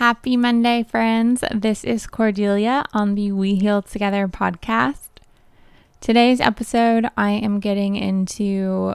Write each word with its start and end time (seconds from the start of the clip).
Happy 0.00 0.34
Monday, 0.34 0.82
friends. 0.82 1.44
This 1.54 1.84
is 1.84 2.06
Cordelia 2.06 2.86
on 2.94 3.16
the 3.16 3.32
We 3.32 3.56
Heal 3.56 3.82
Together 3.82 4.26
podcast. 4.28 5.08
Today's 6.00 6.40
episode, 6.40 7.10
I 7.18 7.32
am 7.32 7.60
getting 7.60 7.96
into 7.96 8.94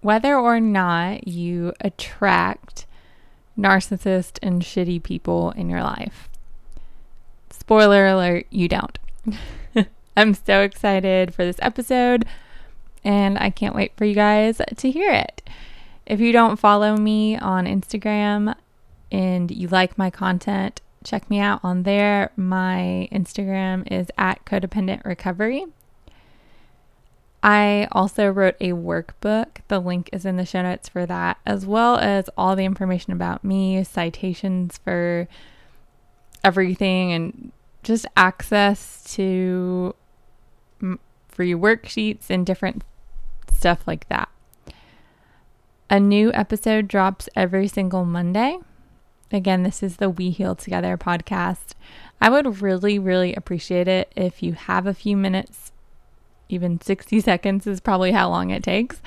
whether 0.00 0.36
or 0.36 0.58
not 0.58 1.28
you 1.28 1.72
attract 1.80 2.84
narcissist 3.56 4.40
and 4.42 4.60
shitty 4.60 5.04
people 5.04 5.52
in 5.52 5.70
your 5.70 5.84
life. 5.84 6.28
Spoiler 7.50 8.08
alert, 8.08 8.46
you 8.50 8.66
don't. 8.66 8.98
I'm 10.16 10.34
so 10.34 10.62
excited 10.62 11.32
for 11.32 11.44
this 11.44 11.60
episode 11.62 12.24
and 13.04 13.38
I 13.38 13.50
can't 13.50 13.76
wait 13.76 13.92
for 13.96 14.04
you 14.04 14.16
guys 14.16 14.60
to 14.78 14.90
hear 14.90 15.12
it. 15.12 15.48
If 16.06 16.18
you 16.18 16.32
don't 16.32 16.56
follow 16.56 16.96
me 16.96 17.38
on 17.38 17.66
Instagram 17.66 18.56
and 19.10 19.50
you 19.50 19.68
like 19.68 19.96
my 19.96 20.10
content, 20.10 20.80
check 21.04 21.28
me 21.30 21.38
out 21.38 21.60
on 21.62 21.84
there. 21.84 22.32
My 22.36 23.08
Instagram 23.12 23.90
is 23.90 24.08
at 24.18 24.44
codependent 24.44 25.04
recovery. 25.04 25.66
I 27.42 27.86
also 27.92 28.28
wrote 28.28 28.56
a 28.60 28.70
workbook. 28.70 29.58
The 29.68 29.78
link 29.78 30.10
is 30.12 30.24
in 30.24 30.36
the 30.36 30.44
show 30.44 30.62
notes 30.62 30.88
for 30.88 31.06
that, 31.06 31.38
as 31.46 31.64
well 31.64 31.96
as 31.96 32.28
all 32.36 32.56
the 32.56 32.64
information 32.64 33.12
about 33.12 33.44
me, 33.44 33.84
citations 33.84 34.78
for 34.78 35.28
everything, 36.42 37.12
and 37.12 37.52
just 37.84 38.06
access 38.16 39.04
to 39.14 39.94
free 41.28 41.52
worksheets 41.52 42.30
and 42.30 42.44
different 42.44 42.82
stuff 43.52 43.86
like 43.86 44.08
that. 44.08 44.28
A 45.88 46.00
new 46.00 46.32
episode 46.32 46.88
drops 46.88 47.28
every 47.36 47.68
single 47.68 48.04
Monday. 48.04 48.58
Again, 49.32 49.64
this 49.64 49.82
is 49.82 49.96
the 49.96 50.08
We 50.08 50.30
Heal 50.30 50.54
Together 50.54 50.96
podcast. 50.96 51.74
I 52.20 52.30
would 52.30 52.62
really, 52.62 52.98
really 52.98 53.34
appreciate 53.34 53.88
it 53.88 54.12
if 54.14 54.42
you 54.42 54.52
have 54.52 54.86
a 54.86 54.94
few 54.94 55.16
minutes, 55.16 55.72
even 56.48 56.80
60 56.80 57.20
seconds 57.20 57.66
is 57.66 57.80
probably 57.80 58.12
how 58.12 58.28
long 58.30 58.50
it 58.50 58.62
takes. 58.62 59.00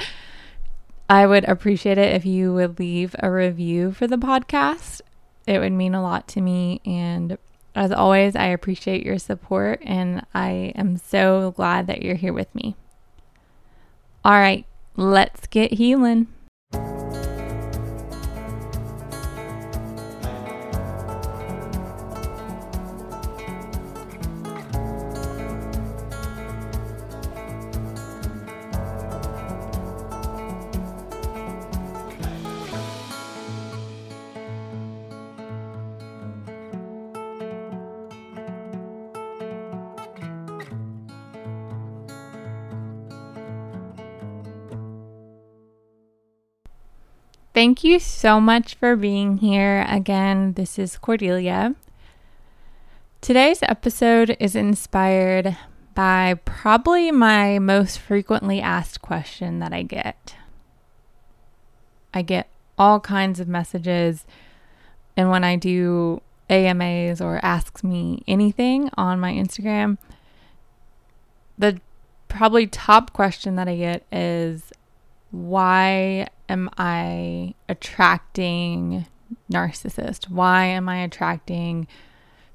I 1.10 1.26
would 1.26 1.46
appreciate 1.46 1.98
it 1.98 2.14
if 2.14 2.26
you 2.26 2.54
would 2.54 2.80
leave 2.80 3.16
a 3.20 3.32
review 3.32 3.92
for 3.92 4.08
the 4.08 4.18
podcast. 4.18 5.02
It 5.48 5.60
would 5.60 5.72
mean 5.72 5.96
a 5.96 6.04
lot 6.04 6.28
to 6.30 6.42
me. 6.42 6.82
And 6.86 7.38
as 7.74 7.92
always, 7.92 8.36
I 8.36 8.48
appreciate 8.48 9.06
your 9.06 9.18
support 9.18 9.82
and 9.84 10.26
I 10.36 10.74
am 10.76 10.98
so 10.98 11.52
glad 11.52 11.88
that 11.88 12.02
you're 12.02 12.16
here 12.16 12.34
with 12.34 12.54
me. 12.54 12.76
All 14.24 14.34
right, 14.34 14.66
let's 14.98 15.48
get 15.48 15.74
healing. 15.74 16.28
Thank 47.60 47.84
you 47.84 48.00
so 48.00 48.40
much 48.40 48.76
for 48.76 48.96
being 48.96 49.40
here. 49.40 49.86
Again, 49.90 50.54
this 50.54 50.80
is 50.80 50.98
Cordelia. 50.98 51.76
Today's 53.20 53.62
episode 53.64 54.38
is 54.40 54.56
inspired 54.56 55.58
by 55.94 56.36
probably 56.46 57.12
my 57.12 57.60
most 57.60 58.00
frequently 58.00 58.62
asked 58.62 59.02
question 59.02 59.60
that 59.60 59.74
I 59.74 59.84
get. 59.84 60.38
I 62.14 62.22
get 62.22 62.48
all 62.78 63.02
kinds 63.02 63.42
of 63.42 63.50
messages, 63.50 64.26
and 65.18 65.30
when 65.30 65.44
I 65.44 65.58
do 65.58 66.22
AMAs 66.50 67.20
or 67.20 67.44
asks 67.44 67.84
me 67.84 68.24
anything 68.26 68.90
on 68.98 69.20
my 69.20 69.34
Instagram, 69.34 69.98
the 71.58 71.82
probably 72.30 72.68
top 72.68 73.12
question 73.12 73.58
that 73.58 73.68
I 73.68 73.76
get 73.76 74.06
is 74.14 74.72
why 75.32 76.30
am 76.50 76.70
I 76.78 77.54
attracting 77.70 79.06
narcissists? 79.52 80.30
Why 80.30 80.66
am 80.66 80.90
I 80.90 80.98
attracting 80.98 81.88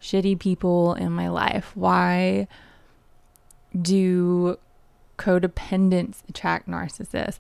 shitty 0.03 0.38
people 0.38 0.94
in 0.94 1.12
my 1.12 1.28
life? 1.28 1.71
Why 1.75 2.49
do 3.81 4.59
codependents 5.16 6.19
attract 6.28 6.69
narcissists? 6.69 7.38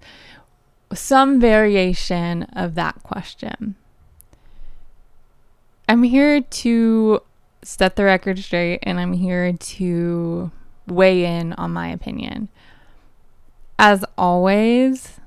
Some 0.92 1.40
variation 1.40 2.44
of 2.44 2.76
that 2.76 3.02
question. 3.02 3.74
I'm 5.88 6.04
here 6.04 6.40
to 6.40 7.20
set 7.62 7.96
the 7.96 8.04
record 8.04 8.38
straight 8.38 8.78
and 8.84 9.00
I'm 9.00 9.12
here 9.12 9.52
to 9.52 10.50
weigh 10.86 11.24
in 11.24 11.52
on 11.54 11.72
my 11.72 11.88
opinion. 11.88 12.48
As 13.78 14.04
always, 14.16 15.18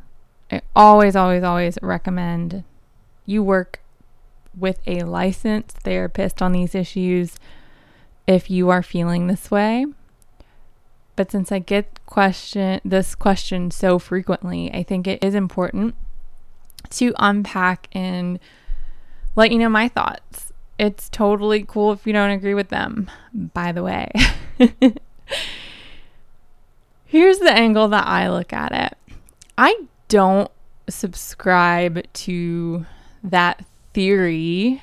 I 0.51 0.61
always, 0.75 1.15
always, 1.15 1.43
always 1.43 1.77
recommend 1.81 2.63
you 3.25 3.43
work 3.43 3.81
with 4.57 4.79
a 4.87 5.03
licensed 5.03 5.77
therapist 5.79 6.41
on 6.41 6.51
these 6.51 6.73
issues 6.73 7.35
if 8.25 8.49
you 8.49 8.69
are 8.69 8.83
feeling 8.83 9.27
this 9.27 9.51
way. 9.51 9.85
But 11.15 11.31
since 11.31 11.51
I 11.51 11.59
get 11.59 11.99
question 12.05 12.79
this 12.85 13.15
question 13.15 13.71
so 13.71 13.99
frequently, 13.99 14.71
I 14.73 14.83
think 14.83 15.07
it 15.07 15.23
is 15.23 15.35
important 15.35 15.95
to 16.91 17.13
unpack 17.17 17.87
and 17.91 18.39
let 19.35 19.51
you 19.51 19.57
know 19.57 19.69
my 19.69 19.87
thoughts. 19.87 20.53
It's 20.79 21.09
totally 21.09 21.63
cool 21.67 21.91
if 21.91 22.05
you 22.05 22.13
don't 22.13 22.29
agree 22.29 22.53
with 22.53 22.69
them, 22.69 23.09
by 23.33 23.71
the 23.71 23.83
way. 23.83 24.11
Here's 27.05 27.39
the 27.39 27.51
angle 27.51 27.87
that 27.87 28.05
I 28.05 28.29
look 28.29 28.53
at 28.53 28.71
it. 28.71 28.97
I 29.57 29.87
don't 30.07 30.51
subscribe 30.89 32.11
to 32.13 32.85
that 33.23 33.65
theory, 33.93 34.81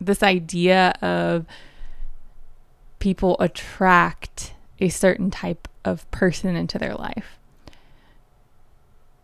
this 0.00 0.22
idea 0.22 0.94
of 1.02 1.46
people 2.98 3.36
attract 3.40 4.54
a 4.78 4.88
certain 4.88 5.30
type 5.30 5.68
of 5.84 6.10
person 6.10 6.56
into 6.56 6.78
their 6.78 6.94
life. 6.94 7.38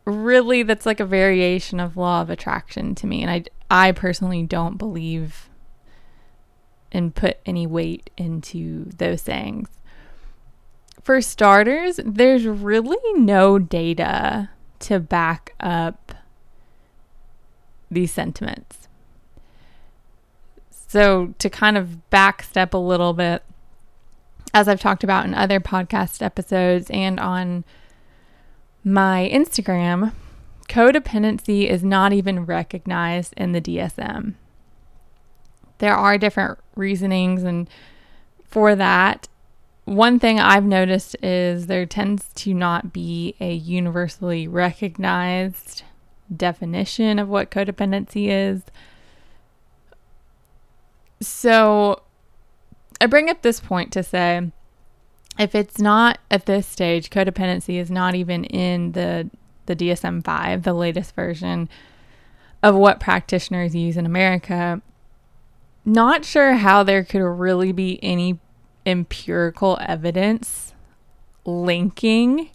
Really, 0.04 0.62
that's 0.62 0.86
like 0.86 1.00
a 1.00 1.06
variation 1.06 1.80
of 1.80 1.96
law 1.96 2.20
of 2.22 2.30
attraction 2.30 2.94
to 2.96 3.06
me. 3.06 3.22
And 3.22 3.30
I, 3.30 3.44
I 3.88 3.92
personally 3.92 4.42
don't 4.42 4.76
believe 4.76 5.48
and 6.92 7.14
put 7.14 7.38
any 7.44 7.66
weight 7.66 8.10
into 8.16 8.84
those 8.96 9.22
things. 9.22 9.68
For 11.02 11.20
starters, 11.20 12.00
there's 12.04 12.46
really 12.46 13.12
no 13.14 13.58
data 13.58 14.50
to 14.80 15.00
back 15.00 15.54
up 15.60 16.14
these 17.90 18.12
sentiments. 18.12 18.88
So, 20.70 21.34
to 21.38 21.50
kind 21.50 21.76
of 21.76 21.98
backstep 22.12 22.72
a 22.72 22.78
little 22.78 23.12
bit, 23.12 23.42
as 24.54 24.68
I've 24.68 24.80
talked 24.80 25.04
about 25.04 25.26
in 25.26 25.34
other 25.34 25.60
podcast 25.60 26.22
episodes 26.22 26.90
and 26.90 27.18
on 27.18 27.64
my 28.84 29.28
Instagram, 29.32 30.12
codependency 30.68 31.68
is 31.68 31.82
not 31.82 32.12
even 32.12 32.46
recognized 32.46 33.34
in 33.36 33.52
the 33.52 33.60
DSM. 33.60 34.34
There 35.78 35.94
are 35.94 36.16
different 36.16 36.58
reasonings 36.74 37.42
and 37.42 37.68
for 38.44 38.74
that 38.74 39.28
one 39.86 40.18
thing 40.18 40.40
I've 40.40 40.64
noticed 40.64 41.16
is 41.22 41.68
there 41.68 41.86
tends 41.86 42.28
to 42.34 42.52
not 42.52 42.92
be 42.92 43.36
a 43.40 43.52
universally 43.52 44.48
recognized 44.48 45.84
definition 46.34 47.20
of 47.20 47.28
what 47.28 47.52
codependency 47.52 48.28
is. 48.28 48.62
So 51.20 52.02
I 53.00 53.06
bring 53.06 53.30
up 53.30 53.42
this 53.42 53.60
point 53.60 53.92
to 53.92 54.02
say 54.02 54.50
if 55.38 55.54
it's 55.54 55.78
not 55.78 56.18
at 56.32 56.46
this 56.46 56.66
stage, 56.66 57.08
codependency 57.08 57.78
is 57.80 57.90
not 57.90 58.14
even 58.14 58.44
in 58.44 58.92
the 58.92 59.30
the 59.66 59.76
DSM 59.76 60.24
5, 60.24 60.62
the 60.62 60.72
latest 60.72 61.14
version 61.14 61.68
of 62.62 62.74
what 62.74 63.00
practitioners 63.00 63.74
use 63.74 63.96
in 63.96 64.06
America. 64.06 64.80
Not 65.84 66.24
sure 66.24 66.54
how 66.54 66.82
there 66.82 67.04
could 67.04 67.22
really 67.22 67.72
be 67.72 67.98
any 68.02 68.38
empirical 68.86 69.76
evidence 69.80 70.72
linking 71.44 72.50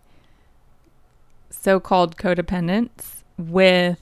so 1.50 1.80
called 1.80 2.18
codependence 2.18 3.24
with 3.38 4.02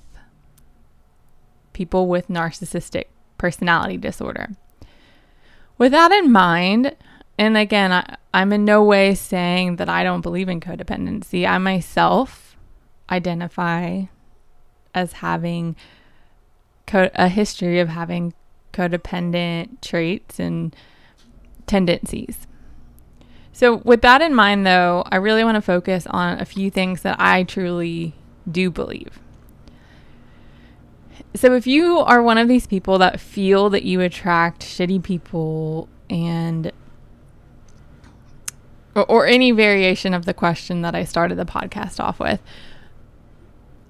people 1.74 2.08
with 2.08 2.28
narcissistic 2.28 3.06
personality 3.38 3.98
disorder. 3.98 4.50
With 5.78 5.92
that 5.92 6.12
in 6.12 6.32
mind, 6.32 6.96
and 7.38 7.58
again, 7.58 7.92
I, 7.92 8.18
I'm 8.34 8.54
in 8.54 8.66
no 8.66 8.84
way 8.84 9.16
saying 9.16 9.78
that 9.78 9.90
I 9.90 10.04
don't 10.04 10.22
believe 10.22 10.50
in 10.50 10.60
codependency. 10.60 11.48
I 11.48 11.58
myself 11.58 12.58
identify 13.10 14.04
as 14.94 15.14
having 15.14 15.76
co- 16.86 17.10
a 17.16 17.30
history 17.30 17.80
of 17.80 17.90
having 17.90 18.34
codependent 18.74 19.82
traits 19.82 20.40
and 20.40 20.76
tendencies. 21.70 22.48
So, 23.54 23.78
with 23.78 24.02
that 24.02 24.22
in 24.22 24.34
mind, 24.34 24.66
though, 24.66 25.04
I 25.08 25.18
really 25.18 25.44
want 25.44 25.56
to 25.56 25.62
focus 25.62 26.08
on 26.08 26.40
a 26.40 26.46
few 26.46 26.70
things 26.70 27.02
that 27.04 27.18
I 27.20 27.44
truly 27.44 28.16
do 28.50 28.72
believe. 28.72 29.20
So, 31.36 31.54
if 31.54 31.68
you 31.68 32.00
are 32.00 32.22
one 32.22 32.38
of 32.38 32.48
these 32.48 32.68
people 32.68 32.98
that 32.98 33.20
feel 33.20 33.70
that 33.70 33.84
you 33.84 34.02
attract 34.02 34.64
shitty 34.64 35.04
people 35.04 35.88
and 36.10 36.72
or, 38.96 39.06
or 39.06 39.26
any 39.28 39.52
variation 39.52 40.14
of 40.14 40.26
the 40.26 40.34
question 40.34 40.82
that 40.82 40.96
I 40.96 41.04
started 41.04 41.36
the 41.36 41.46
podcast 41.46 42.00
off 42.00 42.20
with, 42.20 42.42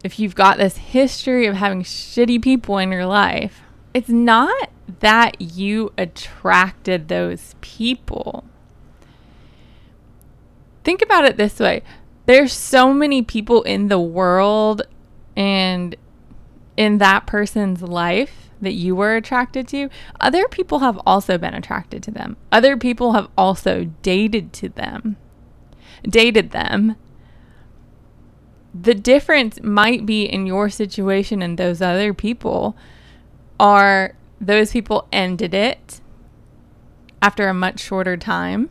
if 0.04 0.20
you've 0.20 0.36
got 0.36 0.58
this 0.58 0.78
history 0.78 1.46
of 1.46 1.56
having 1.56 1.84
shitty 1.84 2.42
people 2.42 2.78
in 2.78 2.92
your 2.92 3.06
life, 3.06 3.62
it's 3.94 4.10
not 4.10 4.70
that 5.00 5.40
you 5.40 5.92
attracted 5.98 7.08
those 7.08 7.56
people 7.62 8.44
think 10.84 11.02
about 11.02 11.26
it 11.26 11.38
this 11.38 11.60
way 11.60 11.82
there's 12.26 12.54
so 12.54 12.94
many 12.94 13.22
people 13.22 13.64
in 13.64 13.88
the 13.88 14.00
world 14.00 14.84
and 15.36 15.96
in 16.78 16.98
that 17.00 17.26
person's 17.26 17.82
life 17.82 18.50
that 18.62 18.74
you 18.74 18.96
were 18.96 19.16
attracted 19.16 19.68
to, 19.70 19.90
other 20.20 20.48
people 20.48 20.80
have 20.80 21.00
also 21.06 21.38
been 21.38 21.54
attracted 21.54 22.04
to 22.04 22.12
them. 22.12 22.38
Other 22.52 22.78
people 22.78 23.14
have 23.14 23.30
also 23.38 23.92
dated 24.02 24.54
to 24.54 24.70
them. 24.70 25.18
Dated 26.04 26.52
them. 26.52 26.96
The 28.74 28.94
difference 28.94 29.62
might 29.62 30.06
be 30.06 30.24
in 30.24 30.46
your 30.46 30.70
situation 30.70 31.42
and 31.42 31.58
those 31.58 31.82
other 31.82 32.14
people 32.14 32.78
are 33.60 34.16
those 34.40 34.72
people 34.72 35.08
ended 35.12 35.54
it 35.54 36.02
after 37.22 37.48
a 37.50 37.54
much 37.54 37.80
shorter 37.80 38.16
time 38.16 38.70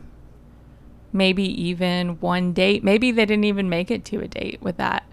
maybe 1.11 1.43
even 1.43 2.19
one 2.19 2.53
date. 2.53 2.83
Maybe 2.83 3.11
they 3.11 3.25
didn't 3.25 3.45
even 3.45 3.69
make 3.69 3.91
it 3.91 4.05
to 4.05 4.21
a 4.21 4.27
date 4.27 4.61
with 4.61 4.77
that, 4.77 5.03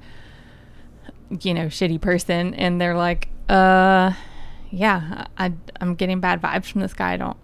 you 1.41 1.55
know, 1.55 1.67
shitty 1.67 2.01
person. 2.01 2.55
And 2.55 2.81
they're 2.81 2.97
like, 2.97 3.29
uh, 3.49 4.13
yeah, 4.71 5.27
I, 5.39 5.53
I'm 5.81 5.95
getting 5.95 6.21
bad 6.21 6.43
vibes 6.43 6.67
from 6.67 6.81
this 6.81 6.95
guy. 6.95 7.15
I 7.15 7.17
don't, 7.17 7.37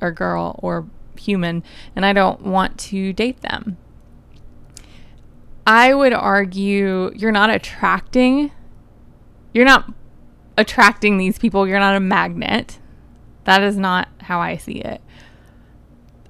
or 0.00 0.12
girl 0.12 0.58
or 0.62 0.86
human, 1.18 1.62
and 1.96 2.06
I 2.06 2.12
don't 2.12 2.42
want 2.42 2.78
to 2.78 3.12
date 3.12 3.40
them. 3.40 3.76
I 5.66 5.92
would 5.92 6.14
argue 6.14 7.12
you're 7.14 7.32
not 7.32 7.50
attracting, 7.50 8.52
you're 9.52 9.66
not 9.66 9.92
attracting 10.58 11.16
these 11.16 11.38
people. 11.38 11.66
You're 11.66 11.78
not 11.78 11.96
a 11.96 12.00
magnet. 12.00 12.78
That 13.44 13.62
is 13.62 13.78
not 13.78 14.08
how 14.20 14.40
I 14.40 14.58
see 14.58 14.80
it. 14.80 15.00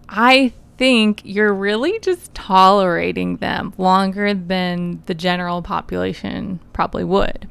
I 0.09 0.53
think 0.77 1.23
you're 1.25 1.53
really 1.53 1.99
just 1.99 2.33
tolerating 2.35 3.39
them 3.39 3.75
longer 3.79 4.33
than 4.33 5.03
the 5.07 5.15
general 5.15 5.63
population 5.63 6.61
probably 6.73 7.03
would. 7.05 7.49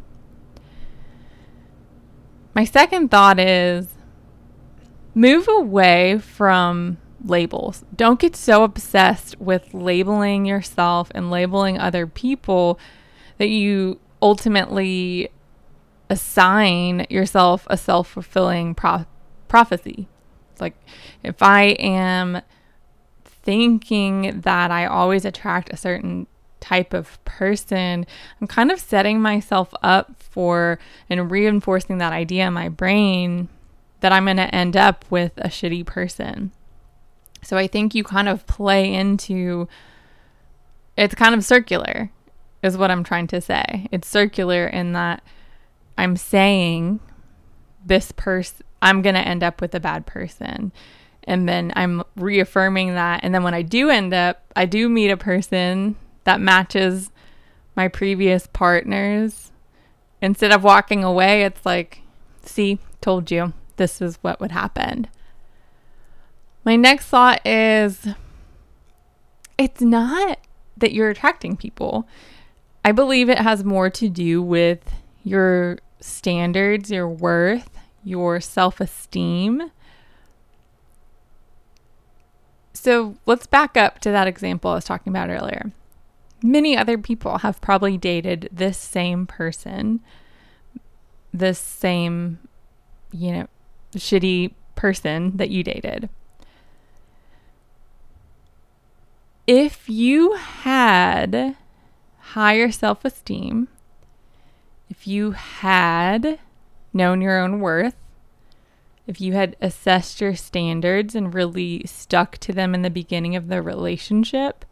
My 2.54 2.64
second 2.64 3.10
thought 3.10 3.40
is 3.40 3.88
move 5.14 5.48
away 5.50 6.20
from 6.20 6.98
labels. 7.26 7.84
Don't 7.96 8.20
get 8.20 8.36
so 8.36 8.64
obsessed 8.64 9.40
with 9.42 9.74
labeling 9.74 10.46
yourself 10.46 11.12
and 11.14 11.30
labeling 11.30 11.78
other 11.78 12.08
people 12.08 12.80
that 13.40 13.50
you 13.50 14.00
ultimately 14.22 15.30
assign 16.10 17.06
yourself 17.10 17.68
a 17.70 17.78
self 17.78 18.08
fulfilling 18.08 18.76
pro- 18.76 19.06
prophecy. 19.48 20.08
It's 20.52 20.62
like 20.62 20.76
if 21.24 21.42
I 21.42 21.76
am 21.80 22.42
thinking 23.24 24.42
that 24.42 24.72
I 24.72 24.86
always 24.86 25.26
attract 25.26 25.72
a 25.72 25.78
certain 25.78 26.28
type 26.60 26.94
of 26.94 27.24
person, 27.26 28.06
I'm 28.42 28.48
kind 28.48 28.72
of 28.72 28.80
setting 28.80 29.22
myself 29.22 29.74
up 29.82 30.22
for 30.22 30.80
and 31.10 31.32
reinforcing 31.32 31.98
that 32.00 32.14
idea 32.14 32.48
in 32.48 32.54
my 32.54 32.70
brain 32.70 33.50
that 34.02 34.12
I'm 34.12 34.26
going 34.26 34.38
to 34.38 34.54
end 34.54 34.76
up 34.76 35.06
with 35.10 35.32
a 35.38 35.48
shitty 35.48 35.86
person. 35.86 36.52
So 37.42 37.58
I 37.58 37.68
think 37.68 37.96
you 37.96 38.04
kind 38.04 38.28
of 38.28 38.46
play 38.48 38.94
into 38.94 39.68
it's 40.98 41.16
kind 41.16 41.36
of 41.36 41.46
circular, 41.46 42.10
is 42.64 42.76
what 42.76 42.90
I'm 42.92 43.04
trying 43.04 43.28
to 43.28 43.40
say. 43.40 43.88
It's 43.92 44.08
circular 44.08 44.68
in 44.68 44.94
that 44.94 45.24
I'm 45.98 46.16
saying 46.16 47.00
this 47.86 48.12
person, 48.12 48.66
I'm 48.82 49.02
going 49.02 49.16
to 49.16 49.22
end 49.22 49.44
up 49.44 49.62
with 49.62 49.74
a 49.74 49.80
bad 49.80 50.06
person 50.06 50.72
and 51.24 51.48
then 51.48 51.74
I'm 51.76 52.04
reaffirming 52.16 52.94
that. 52.96 53.20
And 53.24 53.36
then 53.36 53.44
when 53.44 53.54
I 53.54 53.62
do 53.62 53.90
end 53.90 54.14
up, 54.14 54.46
I 54.56 54.66
do 54.66 54.88
meet 54.88 55.10
a 55.10 55.18
person 55.18 55.98
that 56.24 56.40
matches 56.40 57.12
my 57.76 57.88
previous 57.90 58.48
partners. 58.48 59.52
Instead 60.22 60.52
of 60.52 60.64
walking 60.64 61.04
away, 61.04 61.44
it's 61.44 61.66
like, 61.66 62.02
see, 62.44 62.80
told 63.02 63.30
you 63.30 63.54
this 63.76 64.02
is 64.02 64.18
what 64.22 64.40
would 64.40 64.52
happen. 64.52 65.08
My 66.64 66.76
next 66.76 67.06
thought 67.06 67.46
is 67.46 68.08
it's 69.58 69.82
not 69.82 70.40
that 70.78 70.94
you're 70.94 71.10
attracting 71.10 71.58
people. 71.58 72.08
I 72.84 72.92
believe 72.94 73.30
it 73.30 73.40
has 73.40 73.64
more 73.64 73.90
to 73.90 74.10
do 74.10 74.42
with 74.42 74.80
your 75.24 75.80
standards, 76.00 76.92
your 76.92 77.10
worth, 77.10 77.70
your 78.04 78.40
self 78.40 78.80
esteem 78.80 79.72
So 82.78 83.18
let's 83.26 83.48
back 83.48 83.76
up 83.76 84.00
to 84.02 84.12
that 84.12 84.28
example 84.28 84.70
I 84.70 84.76
was 84.76 84.86
talking 84.86 85.12
about 85.12 85.32
earlier. 85.32 85.72
Many 86.44 86.78
other 86.78 87.00
people 87.00 87.40
have 87.40 87.60
probably 87.60 87.98
dated 87.98 88.50
this 88.52 88.78
same 88.78 89.26
person, 89.26 90.00
this 91.34 91.58
same, 91.58 92.38
you 93.12 93.32
know, 93.32 93.48
shitty 93.96 94.54
person 94.76 95.36
that 95.38 95.50
you 95.50 95.64
dated. 95.64 96.08
If 99.48 99.90
you 99.90 100.34
had 100.34 101.58
higher 102.20 102.72
self 102.72 103.04
esteem, 103.04 103.70
if 104.90 105.08
you 105.08 105.32
had 105.32 106.40
known 106.94 107.22
your 107.22 107.40
own 107.40 107.60
worth, 107.60 107.96
if 109.06 109.22
you 109.22 109.34
had 109.34 109.56
assessed 109.62 110.20
your 110.20 110.36
standards 110.36 111.16
and 111.16 111.34
really 111.34 111.84
stuck 111.86 112.38
to 112.40 112.52
them 112.54 112.74
in 112.74 112.82
the 112.82 112.90
beginning 112.90 113.36
of 113.36 113.48
the 113.48 113.62
relationship, 113.62 114.66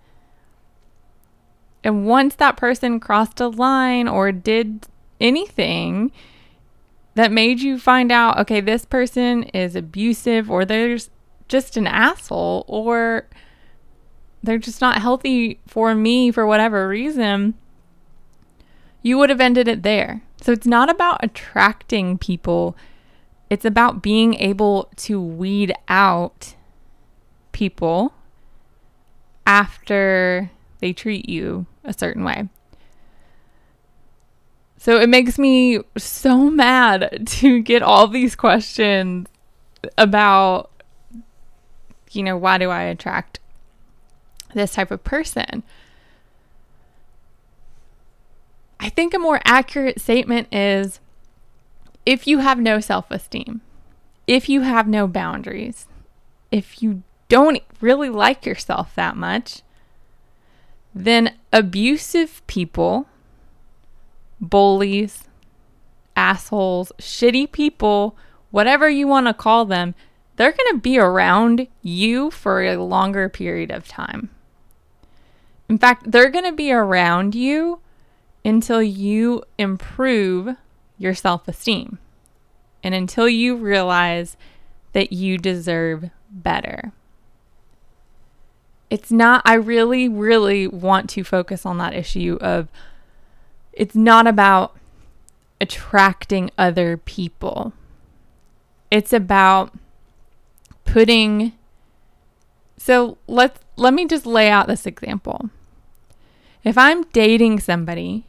and 1.84 2.07
once 2.07 2.36
that 2.36 2.57
person 2.57 3.00
crossed 3.00 3.39
a 3.39 3.48
line 3.48 4.07
or 4.07 4.31
did 4.31 4.88
anything 5.22 6.12
that 7.13 7.31
made 7.31 7.62
you 7.62 7.79
find 7.79 8.12
out, 8.12 8.39
okay, 8.39 8.60
this 8.60 8.86
person 8.86 9.43
is 9.43 9.75
abusive 9.75 10.50
or 10.50 10.65
there's 10.65 11.10
just 11.48 11.77
an 11.77 11.88
asshole 11.88 12.65
or 12.67 13.27
they're 14.43 14.57
just 14.57 14.81
not 14.81 15.01
healthy 15.01 15.60
for 15.67 15.95
me 15.95 16.31
for 16.31 16.45
whatever 16.45 16.88
reason, 16.88 17.53
you 19.05 19.17
would 19.19 19.29
have 19.29 19.39
ended 19.39 19.67
it 19.67 19.83
there. 19.83 20.24
So 20.41 20.51
it's 20.51 20.65
not 20.65 20.89
about 20.89 21.24
attracting 21.24 22.17
people 22.17 22.75
it's 23.50 23.65
about 23.65 24.01
being 24.01 24.33
able 24.35 24.89
to 24.95 25.21
weed 25.21 25.74
out 25.88 26.55
people 27.51 28.13
after 29.45 30.50
they 30.79 30.93
treat 30.93 31.29
you 31.29 31.65
a 31.83 31.93
certain 31.93 32.24
way. 32.24 32.50
So 34.77 35.00
it 35.00 35.09
makes 35.09 35.38
me 35.38 35.79
so 35.97 36.50
mad 36.50 37.24
to 37.27 37.62
get 37.62 37.81
all 37.81 38.07
these 38.07 38.35
questions 38.35 39.27
about, 39.97 40.71
you 42.12 42.24
know, 42.24 42.38
why 42.38 42.57
do 42.57 42.69
I 42.69 42.83
attract 42.83 43.39
this 44.53 44.74
type 44.74 44.91
of 44.91 45.03
person? 45.03 45.63
I 48.79 48.89
think 48.89 49.13
a 49.13 49.20
more 49.20 49.41
accurate 49.46 50.00
statement 50.00 50.53
is 50.53 51.00
if 52.05 52.27
you 52.27 52.39
have 52.39 52.60
no 52.60 52.79
self 52.79 53.10
esteem, 53.12 53.62
if 54.27 54.50
you 54.50 54.62
have 54.62 54.88
no 54.88 55.08
boundaries, 55.08 55.88
if 56.51 56.82
you 56.82 57.03
don't 57.29 57.62
really 57.82 58.10
like 58.10 58.46
yourself 58.46 58.94
that 58.96 59.17
much, 59.17 59.62
then 60.94 61.36
abusive 61.51 62.46
people, 62.48 63.08
bullies, 64.39 65.24
assholes, 66.15 66.91
shitty 67.00 67.51
people 67.51 68.15
whatever 68.55 68.89
you 68.89 69.05
want 69.05 69.27
to 69.27 69.34
call 69.34 69.65
them, 69.65 69.94
they're 70.38 70.53
going 70.53 70.72
to 70.72 70.79
be 70.79 70.98
around 70.98 71.67
you 71.82 72.32
for 72.32 72.63
a 72.63 72.77
longer 72.77 73.27
period 73.27 73.70
of 73.70 73.86
time. 73.86 74.29
In 75.67 75.77
fact, 75.77 76.10
they're 76.10 76.29
going 76.29 76.46
to 76.46 76.53
be 76.53 76.72
around 76.72 77.36
you 77.36 77.82
until 78.45 78.81
you 78.81 79.43
improve 79.57 80.55
your 80.97 81.15
self 81.15 81.47
esteem 81.47 81.97
and 82.83 82.93
until 82.93 83.27
you 83.27 83.55
realize 83.55 84.37
that 84.93 85.11
you 85.11 85.37
deserve 85.37 86.11
better. 86.29 86.93
It's 88.91 89.11
not, 89.11 89.41
I 89.43 89.55
really, 89.55 90.07
really 90.07 90.67
want 90.67 91.09
to 91.11 91.23
focus 91.23 91.65
on 91.65 91.79
that 91.79 91.95
issue 91.95 92.37
of 92.39 92.69
it's 93.73 93.95
not 93.95 94.27
about 94.27 94.77
attracting 95.59 96.51
other 96.57 96.95
people, 96.95 97.73
it's 98.91 99.11
about 99.11 99.73
putting 100.85 101.53
so 102.77 103.17
let's 103.25 103.59
let 103.77 103.93
me 103.93 104.05
just 104.05 104.27
lay 104.27 104.49
out 104.49 104.67
this 104.67 104.85
example. 104.85 105.49
If 106.63 106.77
I'm 106.77 107.03
dating 107.05 107.59
somebody 107.59 108.25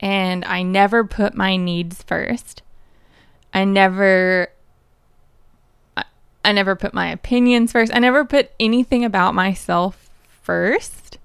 and 0.00 0.44
I 0.44 0.62
never 0.62 1.04
put 1.04 1.34
my 1.34 1.56
needs 1.56 2.02
first, 2.02 2.62
I 3.52 3.64
never 3.64 4.48
I 6.44 6.52
never 6.52 6.76
put 6.76 6.92
my 6.92 7.08
opinions 7.08 7.72
first. 7.72 7.94
I 7.94 7.98
never 7.98 8.24
put 8.24 8.50
anything 8.60 9.04
about 9.04 9.34
myself 9.34 10.10
first. 10.42 11.18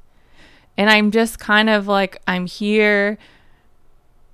And 0.78 0.90
I'm 0.90 1.12
just 1.12 1.40
kind 1.40 1.70
of 1.70 1.88
like 1.88 2.22
I'm 2.26 2.46
here 2.46 3.18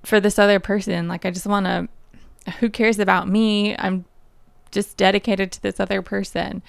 for 0.04 0.20
this 0.20 0.38
other 0.38 0.60
person. 0.60 1.08
Like 1.08 1.26
I 1.26 1.32
just 1.32 1.46
want 1.46 1.66
to 1.66 1.88
who 2.60 2.70
cares 2.70 3.00
about 3.00 3.28
me? 3.28 3.76
I'm 3.76 4.04
just 4.70 4.96
dedicated 4.96 5.50
to 5.52 5.62
this 5.62 5.80
other 5.80 6.02
person. 6.02 6.62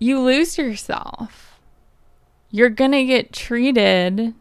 You 0.00 0.20
lose 0.20 0.58
yourself. 0.58 1.60
You're 2.50 2.70
going 2.70 2.92
to 2.92 3.04
get 3.04 3.32
treated 3.32 4.34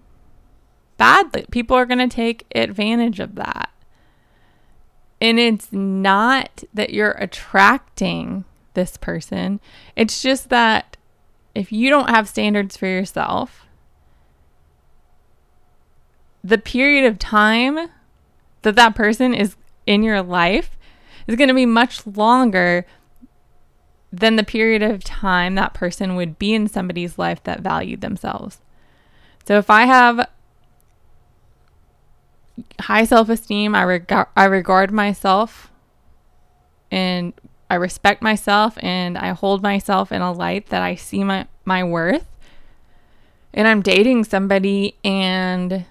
badly. 0.97 1.45
People 1.51 1.75
are 1.77 1.85
going 1.85 2.07
to 2.07 2.13
take 2.13 2.45
advantage 2.55 3.19
of 3.19 3.35
that. 3.35 3.69
And 5.21 5.39
it's 5.39 5.71
not 5.71 6.63
that 6.73 6.91
you're 6.91 7.11
attracting 7.11 8.45
this 8.73 8.97
person, 8.97 9.59
it's 9.95 10.21
just 10.21 10.49
that 10.49 10.97
if 11.53 11.71
you 11.71 11.91
don't 11.91 12.09
have 12.09 12.27
standards 12.27 12.75
for 12.75 12.87
yourself, 12.87 13.67
the 16.43 16.57
period 16.57 17.05
of 17.05 17.19
time 17.19 17.89
that 18.63 18.75
that 18.75 18.95
person 18.95 19.33
is 19.33 19.55
in 19.85 20.03
your 20.03 20.21
life 20.21 20.77
is 21.27 21.35
going 21.35 21.47
to 21.47 21.53
be 21.53 21.65
much 21.65 22.05
longer 22.07 22.85
than 24.11 24.35
the 24.35 24.43
period 24.43 24.83
of 24.83 25.03
time 25.03 25.55
that 25.55 25.73
person 25.73 26.15
would 26.15 26.37
be 26.37 26.53
in 26.53 26.67
somebody's 26.67 27.17
life 27.17 27.43
that 27.43 27.61
valued 27.61 28.01
themselves. 28.01 28.59
So 29.45 29.57
if 29.57 29.69
I 29.69 29.85
have 29.85 30.27
high 32.79 33.05
self-esteem, 33.05 33.75
I 33.75 33.83
regard 33.83 34.27
I 34.35 34.45
regard 34.45 34.91
myself 34.91 35.71
and 36.91 37.33
I 37.69 37.75
respect 37.75 38.21
myself 38.21 38.77
and 38.81 39.17
I 39.17 39.29
hold 39.29 39.63
myself 39.63 40.11
in 40.11 40.21
a 40.21 40.31
light 40.31 40.67
that 40.67 40.81
I 40.81 40.95
see 40.95 41.23
my 41.23 41.47
my 41.65 41.83
worth. 41.83 42.27
And 43.53 43.67
I'm 43.67 43.81
dating 43.81 44.23
somebody 44.23 44.95
and 45.03 45.85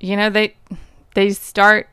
you 0.00 0.16
know 0.16 0.30
they 0.30 0.56
they 1.14 1.30
start 1.30 1.88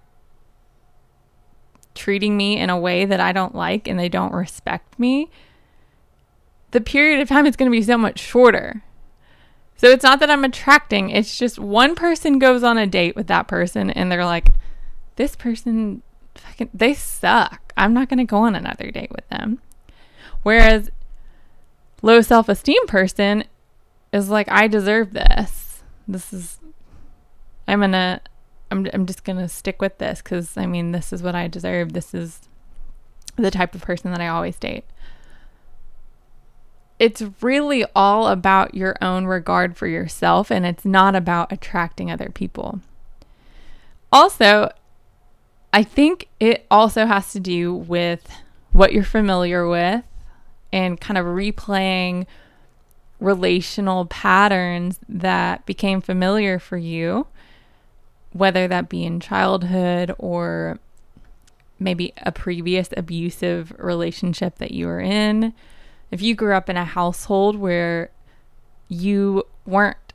treating 1.99 2.37
me 2.37 2.57
in 2.57 2.69
a 2.69 2.79
way 2.79 3.05
that 3.05 3.19
I 3.19 3.33
don't 3.33 3.53
like 3.53 3.87
and 3.87 3.99
they 3.99 4.09
don't 4.09 4.33
respect 4.33 4.97
me, 4.97 5.29
the 6.71 6.81
period 6.81 7.19
of 7.19 7.27
time 7.27 7.45
is 7.45 7.55
going 7.55 7.69
to 7.69 7.77
be 7.77 7.83
so 7.83 7.97
much 7.97 8.19
shorter. 8.19 8.83
So 9.79 9.87
it's 9.87 10.03
not 10.03 10.19
that 10.19 10.29
I'm 10.29 10.43
attracting, 10.43 11.09
it's 11.09 11.37
just 11.37 11.57
one 11.57 11.95
person 11.95 12.37
goes 12.37 12.63
on 12.63 12.77
a 12.77 12.85
date 12.85 13.15
with 13.15 13.27
that 13.27 13.47
person 13.47 13.89
and 13.91 14.11
they're 14.11 14.25
like, 14.25 14.49
this 15.15 15.37
person, 15.37 16.03
fucking, 16.35 16.69
they 16.73 16.93
suck. 16.93 17.71
I'm 17.77 17.93
not 17.93 18.09
going 18.09 18.17
to 18.17 18.25
go 18.25 18.39
on 18.39 18.55
another 18.55 18.91
date 18.91 19.09
with 19.09 19.25
them. 19.29 19.61
Whereas 20.43 20.91
low 22.01 22.19
self 22.19 22.49
esteem 22.49 22.87
person 22.87 23.45
is 24.11 24.29
like, 24.29 24.51
I 24.51 24.67
deserve 24.67 25.13
this. 25.13 25.81
This 26.09 26.33
is, 26.33 26.59
I'm 27.65 27.79
going 27.79 27.93
to, 27.93 28.19
I'm, 28.71 28.85
I'm 28.93 29.05
just 29.05 29.23
going 29.23 29.39
to 29.39 29.47
stick 29.47 29.81
with 29.81 29.97
this 29.97 30.21
because 30.21 30.57
I 30.57 30.65
mean, 30.65 30.91
this 30.91 31.13
is 31.13 31.23
what 31.23 31.35
I 31.35 31.47
deserve. 31.47 31.93
This 31.93 32.13
is 32.13 32.41
the 33.37 33.49
type 33.49 33.73
of 33.73 33.81
person 33.81 34.11
that 34.11 34.19
I 34.19 34.27
always 34.27 34.57
date. 34.57 34.83
It's 36.99 37.23
really 37.41 37.85
all 37.95 38.27
about 38.27 38.75
your 38.75 38.95
own 39.01 39.25
regard 39.25 39.77
for 39.77 39.87
yourself 39.87 40.51
and 40.51 40.65
it's 40.65 40.85
not 40.85 41.15
about 41.15 41.51
attracting 41.51 42.11
other 42.11 42.29
people. 42.29 42.81
Also, 44.11 44.69
I 45.71 45.83
think 45.83 46.27
it 46.39 46.65
also 46.69 47.05
has 47.05 47.31
to 47.33 47.39
do 47.39 47.73
with 47.73 48.29
what 48.71 48.91
you're 48.91 49.03
familiar 49.03 49.67
with 49.67 50.03
and 50.73 50.99
kind 50.99 51.17
of 51.17 51.25
replaying 51.25 52.25
relational 53.19 54.05
patterns 54.05 54.99
that 55.07 55.65
became 55.65 56.01
familiar 56.01 56.59
for 56.59 56.77
you 56.77 57.27
whether 58.31 58.67
that 58.67 58.89
be 58.89 59.03
in 59.03 59.19
childhood 59.19 60.13
or 60.17 60.79
maybe 61.79 62.13
a 62.17 62.31
previous 62.31 62.89
abusive 62.95 63.73
relationship 63.77 64.57
that 64.57 64.71
you 64.71 64.87
were 64.87 64.99
in. 64.99 65.53
If 66.11 66.21
you 66.21 66.35
grew 66.35 66.55
up 66.55 66.69
in 66.69 66.77
a 66.77 66.85
household 66.85 67.55
where 67.55 68.09
you 68.87 69.43
weren't 69.65 70.13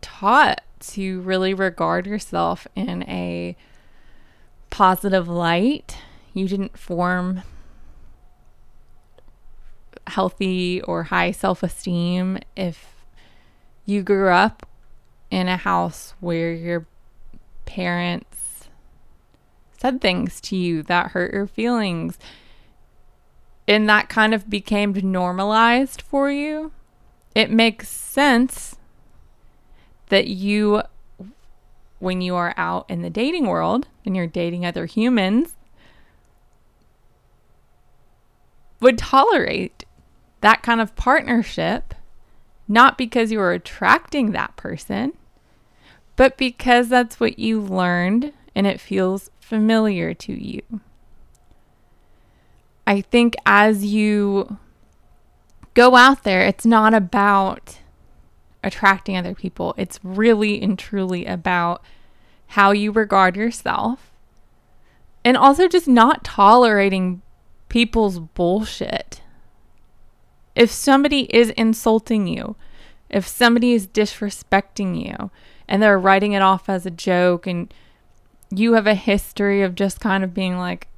taught 0.00 0.62
to 0.80 1.20
really 1.22 1.54
regard 1.54 2.06
yourself 2.06 2.66
in 2.76 3.02
a 3.04 3.56
positive 4.70 5.26
light, 5.28 5.96
you 6.32 6.46
didn't 6.46 6.78
form 6.78 7.42
healthy 10.06 10.80
or 10.82 11.04
high 11.04 11.32
self 11.32 11.62
esteem. 11.62 12.38
If 12.56 13.04
you 13.84 14.02
grew 14.02 14.30
up 14.30 14.66
in 15.30 15.48
a 15.48 15.56
house 15.56 16.14
where 16.20 16.52
your 16.52 16.86
parents 17.66 18.68
said 19.76 20.00
things 20.00 20.40
to 20.40 20.56
you 20.56 20.82
that 20.84 21.12
hurt 21.12 21.32
your 21.32 21.46
feelings 21.46 22.18
and 23.68 23.88
that 23.88 24.08
kind 24.08 24.32
of 24.32 24.48
became 24.48 24.92
normalized 24.94 26.00
for 26.00 26.30
you, 26.30 26.72
it 27.34 27.50
makes 27.50 27.88
sense 27.88 28.76
that 30.08 30.26
you, 30.26 30.82
when 31.98 32.22
you 32.22 32.34
are 32.34 32.54
out 32.56 32.86
in 32.88 33.02
the 33.02 33.10
dating 33.10 33.46
world 33.46 33.86
and 34.06 34.16
you're 34.16 34.26
dating 34.26 34.64
other 34.64 34.86
humans, 34.86 35.54
would 38.80 38.96
tolerate 38.96 39.84
that 40.40 40.62
kind 40.62 40.80
of 40.80 40.96
partnership 40.96 41.94
not 42.68 42.98
because 42.98 43.32
you 43.32 43.40
are 43.40 43.52
attracting 43.52 44.32
that 44.32 44.54
person, 44.56 45.12
but 46.16 46.36
because 46.36 46.88
that's 46.88 47.18
what 47.18 47.38
you 47.38 47.60
learned 47.60 48.32
and 48.54 48.66
it 48.66 48.80
feels 48.80 49.30
familiar 49.40 50.12
to 50.12 50.32
you. 50.32 50.62
I 52.88 53.02
think 53.02 53.36
as 53.44 53.84
you 53.84 54.56
go 55.74 55.94
out 55.94 56.24
there, 56.24 56.40
it's 56.40 56.64
not 56.64 56.94
about 56.94 57.80
attracting 58.64 59.14
other 59.14 59.34
people. 59.34 59.74
It's 59.76 60.00
really 60.02 60.62
and 60.62 60.78
truly 60.78 61.26
about 61.26 61.84
how 62.46 62.70
you 62.70 62.90
regard 62.90 63.36
yourself 63.36 64.10
and 65.22 65.36
also 65.36 65.68
just 65.68 65.86
not 65.86 66.24
tolerating 66.24 67.20
people's 67.68 68.20
bullshit. 68.20 69.20
If 70.54 70.70
somebody 70.70 71.24
is 71.24 71.50
insulting 71.50 72.26
you, 72.26 72.56
if 73.10 73.28
somebody 73.28 73.74
is 73.74 73.86
disrespecting 73.86 75.06
you, 75.06 75.30
and 75.68 75.82
they're 75.82 75.98
writing 75.98 76.32
it 76.32 76.40
off 76.40 76.70
as 76.70 76.86
a 76.86 76.90
joke, 76.90 77.46
and 77.46 77.72
you 78.50 78.72
have 78.72 78.86
a 78.86 78.94
history 78.94 79.60
of 79.60 79.74
just 79.74 80.00
kind 80.00 80.24
of 80.24 80.32
being 80.32 80.56
like, 80.56 80.88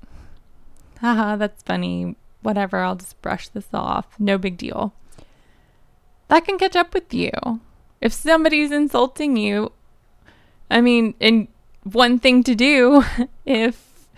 haha, 1.01 1.37
that's 1.39 1.63
funny, 1.63 2.17
whatever, 2.43 2.79
I'll 2.79 2.97
just 2.97 3.21
brush 3.23 3.49
this 3.49 3.69
off, 3.73 4.07
no 4.19 4.39
big 4.39 4.57
deal. 4.57 4.95
That 6.29 6.45
can 6.45 6.59
catch 6.59 6.77
up 6.77 6.95
with 6.95 7.13
you. 7.13 7.33
If 8.01 8.13
somebody's 8.13 8.71
insulting 8.71 9.37
you, 9.37 9.73
I 10.71 10.81
mean, 10.81 11.15
and 11.21 11.49
one 11.83 12.19
thing 12.19 12.43
to 12.45 12.55
do 12.55 13.05
if 13.45 14.09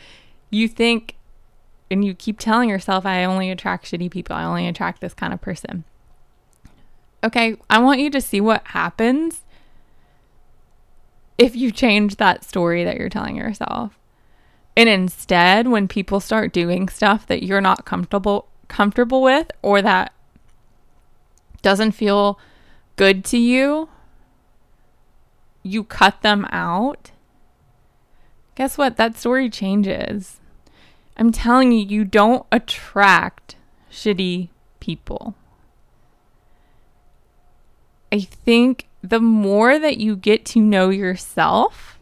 you 0.50 0.68
think 0.68 1.16
and 1.90 2.04
you 2.04 2.14
keep 2.14 2.38
telling 2.38 2.68
yourself, 2.68 3.04
I 3.06 3.24
only 3.24 3.50
attract 3.50 3.86
shitty 3.86 4.10
people, 4.10 4.36
I 4.36 4.44
only 4.44 4.68
attract 4.68 5.00
this 5.00 5.14
kind 5.14 5.32
of 5.32 5.40
person. 5.40 5.84
Okay, 7.24 7.56
I 7.70 7.78
want 7.78 8.00
you 8.00 8.10
to 8.10 8.20
see 8.20 8.40
what 8.40 8.66
happens 8.68 9.42
if 11.38 11.54
you 11.54 11.70
change 11.70 12.16
that 12.16 12.44
story 12.44 12.84
that 12.84 12.96
you're 12.96 13.08
telling 13.08 13.36
yourself. 13.36 13.98
And 14.76 14.88
instead, 14.88 15.68
when 15.68 15.86
people 15.88 16.20
start 16.20 16.52
doing 16.52 16.88
stuff 16.88 17.26
that 17.26 17.42
you're 17.42 17.60
not 17.60 17.84
comfortable 17.84 18.48
comfortable 18.68 19.20
with 19.20 19.50
or 19.60 19.82
that 19.82 20.12
doesn't 21.60 21.92
feel 21.92 22.38
good 22.96 23.24
to 23.26 23.38
you, 23.38 23.88
you 25.62 25.84
cut 25.84 26.22
them 26.22 26.46
out. 26.50 27.10
Guess 28.54 28.78
what? 28.78 28.96
That 28.96 29.16
story 29.16 29.50
changes. 29.50 30.40
I'm 31.16 31.32
telling 31.32 31.72
you, 31.72 31.84
you 31.84 32.04
don't 32.04 32.46
attract 32.50 33.56
shitty 33.90 34.48
people. 34.80 35.34
I 38.10 38.20
think 38.20 38.88
the 39.02 39.20
more 39.20 39.78
that 39.78 39.98
you 39.98 40.16
get 40.16 40.44
to 40.46 40.60
know 40.60 40.90
yourself 40.90 41.98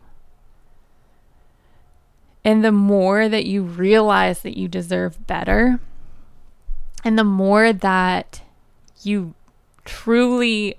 and 2.45 2.65
the 2.65 2.73
more 2.73 3.29
that 3.29 3.47
you 3.47 3.63
realize 3.63 4.41
that 4.43 4.57
you 4.57 4.69
deserve 4.69 5.27
better, 5.27 5.81
and 7.05 7.19
the 7.19 7.25
more 7.25 7.73
that 7.73 8.43
you 9.03 9.35
truly 9.85 10.77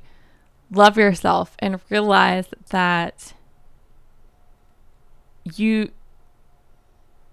love 0.71 0.97
yourself 0.97 1.55
and 1.59 1.79
realize 1.89 2.47
that 2.69 3.33
you, 5.43 5.89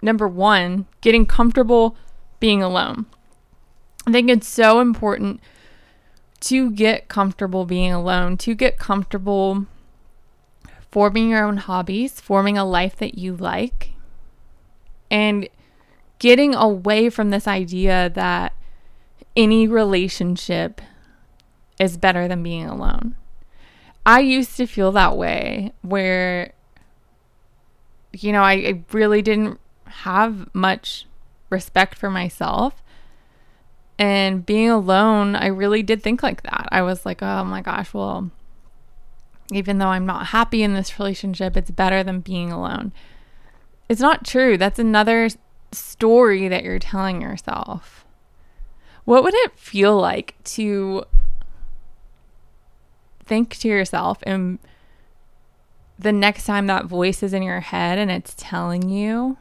number 0.03 0.27
one, 0.27 0.87
getting 1.01 1.27
comfortable 1.27 1.97
being 2.41 2.63
alone. 2.63 3.07
I 4.07 4.13
think 4.13 4.31
it's 4.31 4.49
so 4.49 4.81
important 4.81 5.41
to 6.41 6.71
get 6.71 7.09
comfortable 7.09 7.67
being 7.67 7.93
alone, 7.93 8.37
to 8.39 8.55
get 8.55 8.79
comfortable 8.79 9.67
forming 10.91 11.31
your 11.31 11.45
own 11.45 11.59
hobbies, 11.59 12.21
forming 12.21 12.57
a 12.57 12.65
life 12.65 12.97
that 12.97 13.19
you 13.19 13.37
like, 13.37 13.91
and 15.11 15.49
getting 16.19 16.55
away 16.55 17.11
from 17.11 17.31
this 17.31 17.47
idea 17.47 18.11
that 18.15 18.53
any 19.37 19.67
relationship 19.67 20.81
is 21.79 21.97
better 21.97 22.27
than 22.27 22.43
being 22.43 22.67
alone. 22.67 23.15
I 24.05 24.21
used 24.21 24.57
to 24.57 24.67
feel 24.67 24.91
that 24.93 25.17
way 25.17 25.73
where, 25.83 26.53
you 28.13 28.33
know, 28.33 28.43
I, 28.43 28.53
I 28.53 28.85
really 28.93 29.23
didn't 29.23 29.61
have 29.87 30.53
much 30.55 31.07
respect 31.51 31.97
for 31.97 32.11
myself. 32.11 32.83
And 33.99 34.47
being 34.47 34.71
alone, 34.71 35.35
I 35.35 35.47
really 35.47 35.83
did 35.83 36.03
think 36.03 36.23
like 36.23 36.43
that. 36.43 36.69
I 36.71 36.83
was 36.83 37.05
like, 37.05 37.23
oh 37.23 37.45
my 37.45 37.63
gosh, 37.63 37.93
well, 37.93 38.31
even 39.53 39.79
though 39.79 39.89
I'm 39.89 40.07
not 40.07 40.29
happy 40.29 40.63
in 40.63 40.75
this 40.75 40.99
relationship, 40.99 41.57
it's 41.57 41.71
better 41.71 42.03
than 42.03 42.21
being 42.21 42.53
alone. 42.53 42.93
It's 43.89 44.01
not 44.01 44.27
true. 44.27 44.57
That's 44.59 44.79
another 44.79 45.29
story 45.73 46.49
that 46.49 46.65
you're 46.65 46.79
telling 46.79 47.23
yourself. 47.23 48.05
What 49.05 49.23
would 49.23 49.35
it 49.35 49.59
feel 49.59 49.99
like 49.99 50.35
to 50.45 51.05
think 53.25 53.57
to 53.59 53.69
yourself 53.69 54.19
and 54.25 54.59
the 55.99 56.13
next 56.13 56.45
time 56.45 56.67
that 56.67 56.87
voice 56.87 57.23
is 57.23 57.33
in 57.33 57.43
your 57.43 57.61
head 57.61 57.99
and 57.99 58.11
it's 58.11 58.35
telling 58.37 58.89
you 58.89 59.37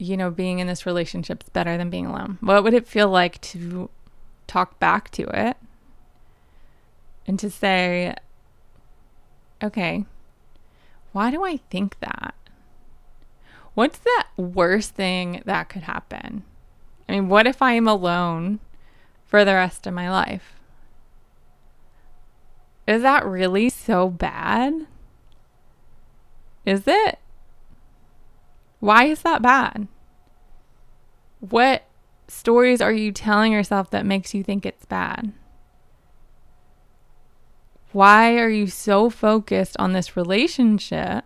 you 0.00 0.16
know, 0.16 0.30
being 0.30 0.58
in 0.58 0.66
this 0.66 0.86
relationship 0.86 1.42
is 1.42 1.50
better 1.50 1.76
than 1.76 1.90
being 1.90 2.06
alone? 2.06 2.38
What 2.40 2.64
would 2.64 2.74
it 2.74 2.88
feel 2.88 3.08
like 3.08 3.40
to 3.42 3.90
talk 4.46 4.78
back 4.80 5.10
to 5.10 5.24
it 5.24 5.56
and 7.26 7.38
to 7.38 7.50
say, 7.50 8.14
okay, 9.62 10.06
why 11.12 11.30
do 11.30 11.44
I 11.44 11.58
think 11.70 12.00
that? 12.00 12.34
What's 13.74 13.98
the 13.98 14.24
worst 14.36 14.94
thing 14.94 15.42
that 15.44 15.68
could 15.68 15.82
happen? 15.82 16.42
I 17.08 17.12
mean, 17.12 17.28
what 17.28 17.46
if 17.46 17.62
I 17.62 17.72
am 17.72 17.88
alone 17.88 18.60
for 19.26 19.44
the 19.44 19.54
rest 19.54 19.86
of 19.86 19.94
my 19.94 20.10
life? 20.10 20.54
Is 22.86 23.02
that 23.02 23.24
really 23.24 23.68
so 23.68 24.08
bad? 24.08 24.86
Is 26.66 26.84
it? 26.86 27.18
Why 28.80 29.04
is 29.04 29.22
that 29.22 29.42
bad? 29.42 29.86
What 31.40 31.84
stories 32.28 32.80
are 32.80 32.92
you 32.92 33.12
telling 33.12 33.52
yourself 33.52 33.90
that 33.90 34.06
makes 34.06 34.34
you 34.34 34.42
think 34.42 34.66
it's 34.66 34.84
bad? 34.84 35.32
Why 37.92 38.38
are 38.38 38.48
you 38.48 38.66
so 38.68 39.10
focused 39.10 39.76
on 39.78 39.92
this 39.92 40.16
relationship 40.16 41.24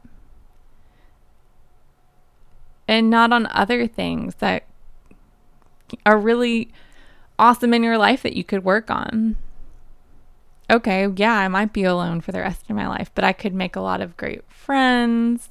and 2.87 3.11
not 3.11 3.33
on 3.33 3.47
other 3.47 3.87
things 3.87 4.37
that 4.37 4.64
are 6.05 6.18
really 6.18 6.73
awesome 7.38 7.75
in 7.75 7.83
your 7.83 7.99
life 7.99 8.23
that 8.23 8.37
you 8.37 8.44
could 8.44 8.64
work 8.64 8.90
on? 8.90 9.37
Okay, 10.70 11.07
yeah, 11.16 11.35
I 11.35 11.49
might 11.49 11.73
be 11.73 11.85
alone 11.85 12.20
for 12.20 12.33
the 12.33 12.40
rest 12.40 12.62
of 12.68 12.77
my 12.77 12.88
life, 12.88 13.11
but 13.14 13.25
I 13.25 13.33
could 13.33 13.55
make 13.55 13.77
a 13.77 13.81
lot 13.81 14.01
of 14.01 14.16
great 14.16 14.42
friends. 14.51 15.51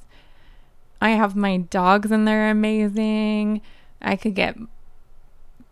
I 1.00 1.10
have 1.10 1.36
my 1.36 1.58
dogs 1.58 2.10
and 2.10 2.26
they're 2.26 2.50
amazing. 2.50 3.60
I 4.02 4.16
could 4.16 4.34
get, 4.34 4.56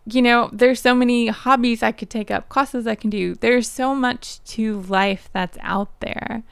you 0.05 0.21
know, 0.21 0.49
there's 0.53 0.81
so 0.81 0.95
many 0.95 1.27
hobbies 1.27 1.83
I 1.83 1.91
could 1.91 2.09
take 2.09 2.31
up, 2.31 2.47
classes 2.49 2.87
I 2.87 2.95
can 2.95 3.09
do. 3.09 3.35
There's 3.35 3.69
so 3.69 3.93
much 3.93 4.43
to 4.45 4.81
life 4.81 5.29
that's 5.33 5.57
out 5.61 5.99
there. 5.99 6.43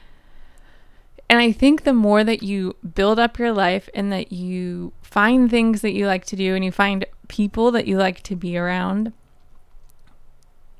And 1.32 1.40
I 1.40 1.50
think 1.50 1.84
the 1.84 1.94
more 1.94 2.22
that 2.24 2.42
you 2.42 2.76
build 2.94 3.18
up 3.18 3.38
your 3.38 3.52
life 3.52 3.88
and 3.94 4.12
that 4.12 4.32
you 4.32 4.92
find 5.00 5.50
things 5.50 5.80
that 5.80 5.94
you 5.94 6.06
like 6.06 6.26
to 6.26 6.36
do 6.36 6.54
and 6.54 6.62
you 6.62 6.70
find 6.70 7.06
people 7.26 7.70
that 7.70 7.86
you 7.86 7.96
like 7.96 8.22
to 8.24 8.36
be 8.36 8.58
around, 8.58 9.14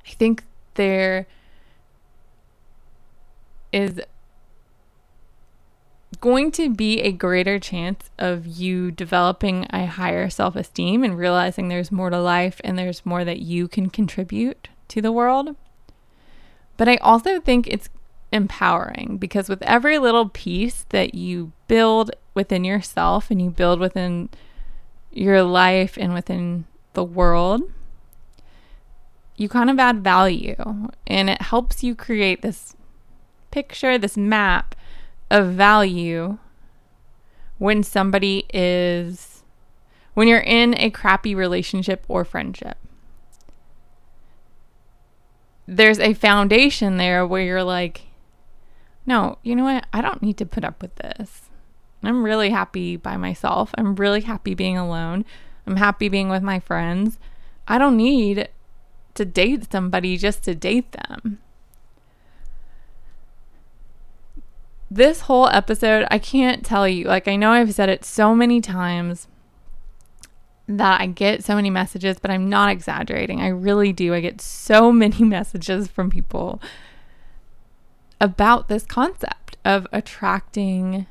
I 0.07 0.11
think 0.11 0.43
there 0.75 1.25
is 3.71 3.99
going 6.21 6.51
to 6.51 6.69
be 6.69 7.01
a 7.01 7.11
greater 7.11 7.57
chance 7.57 8.11
of 8.19 8.45
you 8.45 8.91
developing 8.91 9.65
a 9.71 9.87
higher 9.87 10.29
self 10.29 10.55
esteem 10.55 11.03
and 11.03 11.17
realizing 11.17 11.67
there's 11.67 11.91
more 11.91 12.11
to 12.11 12.21
life 12.21 12.61
and 12.63 12.77
there's 12.77 13.03
more 13.03 13.25
that 13.25 13.39
you 13.39 13.67
can 13.67 13.89
contribute 13.89 14.69
to 14.89 15.01
the 15.01 15.11
world. 15.11 15.55
But 16.77 16.87
I 16.87 16.97
also 16.97 17.39
think 17.39 17.65
it's 17.65 17.89
empowering 18.33 19.17
because 19.19 19.47
with 19.47 19.61
every 19.61 19.99
little 19.99 20.27
piece 20.27 20.85
that 20.89 21.13
you 21.13 21.51
build 21.67 22.11
within 22.33 22.63
yourself 22.63 23.29
and 23.29 23.39
you 23.39 23.51
build 23.51 23.79
within 23.79 24.27
your 25.11 25.43
life 25.43 25.97
and 25.97 26.13
within 26.13 26.65
the 26.93 27.03
world, 27.03 27.61
you 29.37 29.47
kind 29.47 29.69
of 29.69 29.79
add 29.79 30.03
value 30.03 30.55
and 31.05 31.29
it 31.29 31.43
helps 31.43 31.83
you 31.83 31.95
create 31.95 32.41
this 32.41 32.75
picture, 33.51 33.99
this 33.99 34.17
map 34.17 34.75
of 35.29 35.47
value 35.49 36.39
when 37.59 37.83
somebody 37.83 38.45
is, 38.51 39.43
when 40.15 40.27
you're 40.27 40.39
in 40.39 40.75
a 40.79 40.89
crappy 40.89 41.35
relationship 41.35 42.03
or 42.07 42.25
friendship. 42.25 42.77
There's 45.67 45.99
a 45.99 46.15
foundation 46.15 46.97
there 46.97 47.25
where 47.25 47.43
you're 47.43 47.63
like, 47.63 48.07
no, 49.05 49.37
you 49.43 49.55
know 49.55 49.63
what? 49.63 49.85
I 49.93 50.01
don't 50.01 50.21
need 50.21 50.37
to 50.37 50.45
put 50.45 50.63
up 50.63 50.81
with 50.81 50.95
this. 50.95 51.49
I'm 52.03 52.23
really 52.23 52.49
happy 52.49 52.95
by 52.95 53.17
myself. 53.17 53.71
I'm 53.77 53.95
really 53.95 54.21
happy 54.21 54.53
being 54.53 54.77
alone. 54.77 55.25
I'm 55.65 55.77
happy 55.77 56.09
being 56.09 56.29
with 56.29 56.43
my 56.43 56.59
friends. 56.59 57.17
I 57.67 57.77
don't 57.77 57.95
need 57.95 58.49
to 59.13 59.25
date 59.25 59.71
somebody 59.71 60.17
just 60.17 60.43
to 60.43 60.55
date 60.55 60.91
them. 60.91 61.39
this 64.95 65.21
whole 65.21 65.47
episode, 65.47 66.05
I 66.11 66.19
can't 66.19 66.63
tell 66.63 66.87
you. 66.87 67.05
Like, 67.05 67.27
I 67.27 67.35
know 67.35 67.51
I've 67.51 67.73
said 67.73 67.89
it 67.89 68.05
so 68.05 68.35
many 68.35 68.61
times 68.61 69.27
that 70.67 71.01
I 71.01 71.07
get 71.07 71.43
so 71.43 71.55
many 71.55 71.69
messages, 71.69 72.19
but 72.19 72.31
I'm 72.31 72.47
not 72.47 72.69
exaggerating. 72.69 73.41
I 73.41 73.47
really 73.47 73.91
do. 73.91 74.13
I 74.13 74.21
get 74.21 74.39
so 74.39 74.91
many 75.03 75.23
messages 75.23 75.87
from 75.87 76.09
people 76.09 76.61
about 78.23 78.69
this 78.69 78.85
concept 78.85 79.57
of 79.65 79.85
attracting 79.91 81.07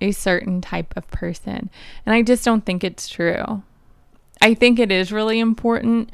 a 0.00 0.12
certain 0.12 0.62
type 0.62 0.96
of 0.96 1.06
person. 1.10 1.68
And 2.06 2.14
I 2.14 2.22
just 2.22 2.42
don't 2.42 2.64
think 2.64 2.82
it's 2.82 3.06
true. 3.06 3.62
I 4.40 4.54
think 4.54 4.78
it 4.78 4.90
is 4.90 5.12
really 5.12 5.40
important 5.40 6.10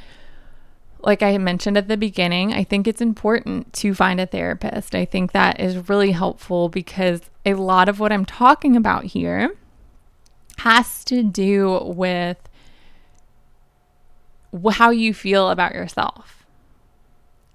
like 1.01 1.23
I 1.23 1.37
mentioned 1.39 1.77
at 1.77 1.89
the 1.89 1.97
beginning, 1.97 2.53
I 2.55 2.65
think 2.65 2.89
it's 2.89 3.03
important 3.03 3.73
to 3.75 3.95
find 3.95 4.21
a 4.21 4.27
therapist. 4.27 4.95
I 4.95 5.05
think 5.05 5.33
that 5.33 5.61
is 5.61 5.89
really 5.89 6.13
helpful 6.13 6.71
because 6.71 7.21
a 7.45 7.55
lot 7.55 7.91
of 7.91 8.01
what 8.01 8.11
I'm 8.11 8.25
talking 8.25 8.75
about 8.75 9.05
here 9.05 9.55
has 10.59 11.05
to 11.05 11.23
do 11.23 11.79
with 11.85 12.39
how 14.73 14.91
you 14.91 15.13
feel 15.13 15.51
about 15.51 15.75
yourself 15.75 16.47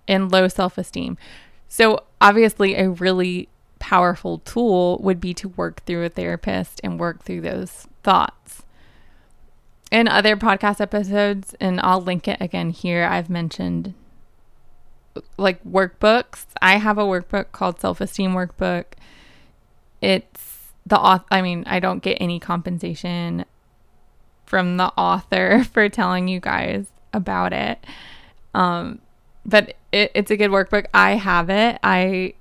and 0.08 0.32
low 0.32 0.48
self 0.48 0.78
esteem. 0.78 1.18
So, 1.70 2.04
obviously, 2.20 2.76
a 2.76 2.90
really 2.90 3.48
powerful 3.78 4.40
tool 4.40 5.00
would 5.02 5.22
be 5.22 5.34
to 5.36 5.50
work 5.50 5.84
through 5.86 6.04
a 6.04 6.10
therapist 6.10 6.82
and 6.84 7.00
work 7.00 7.24
through 7.24 7.42
those 7.42 7.88
thoughts. 8.04 8.64
In 9.92 10.08
other 10.08 10.36
podcast 10.36 10.82
episodes, 10.82 11.56
and 11.60 11.80
I'll 11.80 12.02
link 12.02 12.28
it 12.28 12.42
again 12.42 12.72
here, 12.72 13.06
I've 13.06 13.30
mentioned 13.30 13.94
like 15.38 15.64
workbooks. 15.64 16.46
I 16.62 16.78
have 16.78 16.98
a 16.98 17.04
workbook 17.04 17.52
called 17.52 17.80
Self 17.80 18.02
Esteem 18.02 18.34
Workbook. 18.34 18.86
It's 20.02 20.72
the 20.86 21.00
author, 21.00 21.26
I 21.32 21.42
mean, 21.42 21.64
I 21.68 21.80
don't 21.80 22.04
get 22.04 22.18
any 22.20 22.40
compensation 22.40 23.46
from 24.46 24.78
the 24.78 24.92
author 24.98 25.64
for 25.72 25.90
telling 25.90 26.28
you 26.28 26.40
guys 26.40 26.88
about 27.14 27.54
it. 27.54 27.84
Um, 28.54 29.00
but 29.50 29.76
it, 29.92 30.12
it's 30.14 30.32
a 30.32 30.38
good 30.38 30.52
workbook. 30.52 30.86
I 30.94 31.12
have 31.12 31.50
it. 31.50 31.80
I 31.84 32.34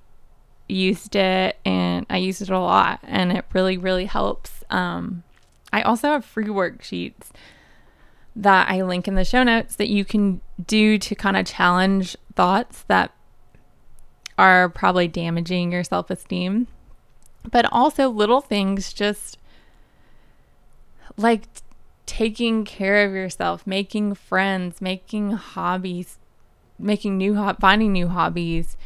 used 0.69 1.17
it 1.17 1.57
and 1.65 2.05
I 2.11 2.19
used 2.19 2.43
it 2.43 2.51
a 2.51 2.59
lot 2.59 3.01
and 3.03 3.33
it 3.33 3.45
really, 3.53 3.79
really 3.79 4.05
helps. 4.05 4.63
Um, 4.69 5.23
I 5.73 5.83
also 5.83 6.09
have 6.09 6.25
free 6.25 6.47
worksheets 6.47 7.31
that 8.37 8.71
I 8.71 8.83
link 8.83 9.09
in 9.09 9.15
the 9.15 9.25
show 9.25 9.43
notes 9.43 9.77
that 9.77 9.89
you 9.89 10.05
can 10.05 10.41
do 10.65 10.99
to 10.99 11.15
kind 11.15 11.37
of 11.37 11.47
challenge 11.47 12.17
thoughts 12.35 12.85
that 12.89 13.13
are 14.37 14.69
probably 14.69 15.09
damaging 15.09 15.73
your 15.73 15.85
self 15.85 16.11
esteem. 16.11 16.69
But 17.51 17.67
also 17.73 18.09
little 18.11 18.43
things 18.43 18.93
just 18.93 19.39
like 21.17 21.45
taking 22.05 22.65
care 22.65 23.07
of 23.07 23.13
yourself, 23.13 23.67
making 23.67 24.15
friends, 24.15 24.83
making 24.83 25.33
hobbies, 25.33 26.18
making 26.79 27.17
new 27.17 27.35
ho- 27.35 27.57
finding 27.61 27.93
new 27.93 28.09
hobbies, 28.09 28.77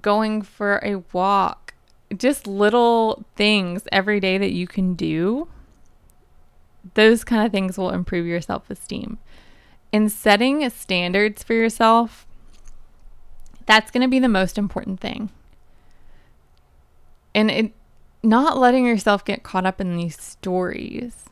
going 0.00 0.42
for 0.42 0.80
a 0.82 1.02
walk, 1.12 1.74
just 2.16 2.46
little 2.46 3.24
things 3.36 3.84
every 3.92 4.20
day 4.20 4.38
that 4.38 4.52
you 4.52 4.66
can 4.66 4.94
do. 4.94 5.48
Those 6.94 7.24
kind 7.24 7.44
of 7.44 7.52
things 7.52 7.78
will 7.78 7.90
improve 7.90 8.26
your 8.26 8.40
self-esteem. 8.40 9.18
And 9.92 10.10
setting 10.10 10.68
standards 10.70 11.42
for 11.42 11.54
yourself, 11.54 12.26
that's 13.66 13.90
going 13.90 14.02
to 14.02 14.08
be 14.08 14.18
the 14.18 14.28
most 14.28 14.58
important 14.58 15.00
thing. 15.00 15.30
And 17.34 17.50
it 17.50 17.72
not 18.22 18.56
letting 18.56 18.86
yourself 18.86 19.24
get 19.24 19.42
caught 19.42 19.66
up 19.66 19.80
in 19.80 19.96
these 19.96 20.20
stories. 20.20 21.26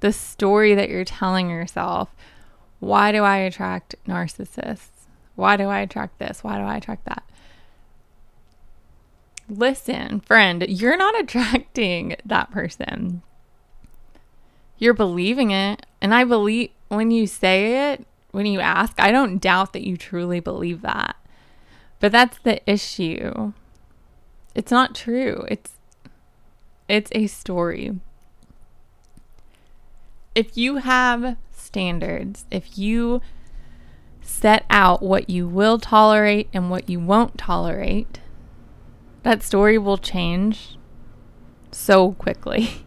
The 0.00 0.12
story 0.12 0.74
that 0.74 0.88
you're 0.88 1.04
telling 1.04 1.48
yourself 1.50 2.14
why 2.80 3.12
do 3.12 3.22
I 3.22 3.38
attract 3.38 3.94
narcissists? 4.06 4.88
Why 5.36 5.56
do 5.56 5.64
I 5.64 5.80
attract 5.80 6.18
this? 6.18 6.42
Why 6.42 6.56
do 6.58 6.64
I 6.64 6.76
attract 6.76 7.04
that? 7.04 7.22
Listen, 9.48 10.20
friend, 10.20 10.64
you're 10.68 10.96
not 10.96 11.18
attracting 11.20 12.16
that 12.24 12.50
person. 12.50 13.22
You're 14.78 14.94
believing 14.94 15.50
it. 15.50 15.84
And 16.00 16.14
I 16.14 16.24
believe 16.24 16.70
when 16.88 17.10
you 17.10 17.26
say 17.26 17.92
it, 17.92 18.06
when 18.30 18.46
you 18.46 18.60
ask, 18.60 18.98
I 18.98 19.10
don't 19.12 19.38
doubt 19.38 19.72
that 19.74 19.86
you 19.86 19.96
truly 19.96 20.40
believe 20.40 20.82
that. 20.82 21.16
But 21.98 22.12
that's 22.12 22.38
the 22.38 22.60
issue. 22.70 23.52
It's 24.54 24.72
not 24.72 24.94
true. 24.94 25.44
It's 25.48 25.72
it's 26.88 27.10
a 27.14 27.26
story. 27.28 28.00
If 30.34 30.56
you 30.56 30.76
have 30.76 31.36
standards, 31.70 32.46
if 32.50 32.76
you 32.76 33.20
set 34.20 34.64
out 34.70 35.02
what 35.02 35.30
you 35.30 35.46
will 35.46 35.78
tolerate 35.78 36.48
and 36.52 36.70
what 36.70 36.88
you 36.88 36.98
won't 36.98 37.38
tolerate, 37.38 38.20
that 39.22 39.42
story 39.42 39.78
will 39.78 39.98
change 39.98 40.76
so 41.70 42.12
quickly. 42.12 42.84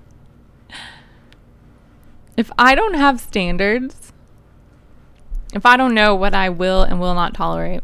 if 2.38 2.52
I 2.58 2.76
don't 2.76 2.96
have 2.96 3.22
standards, 3.22 4.12
if 5.54 5.65
I 5.65 5.78
don't 5.78 5.93
know 5.93 6.13
what 6.13 6.34
I 6.34 6.50
will 6.50 6.82
and 6.82 7.00
will 7.00 7.13
not 7.13 7.34
tolerate, 7.34 7.84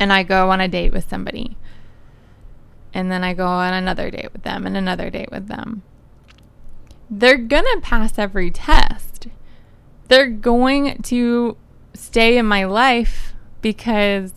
and 0.00 0.12
I 0.12 0.22
go 0.24 0.50
on 0.50 0.60
a 0.60 0.68
date 0.68 0.92
with 0.92 1.08
somebody, 1.08 1.56
and 2.92 3.12
then 3.12 3.22
I 3.22 3.32
go 3.32 3.46
on 3.46 3.74
another 3.74 4.10
date 4.10 4.32
with 4.32 4.42
them 4.42 4.66
and 4.66 4.76
another 4.76 5.08
date 5.08 5.30
with 5.30 5.46
them, 5.46 5.82
they're 7.08 7.38
gonna 7.38 7.80
pass 7.80 8.18
every 8.18 8.50
test 8.50 9.28
they're 10.08 10.28
going 10.28 11.02
to 11.02 11.56
stay 11.94 12.38
in 12.38 12.46
my 12.46 12.64
life 12.64 13.34
because 13.60 14.32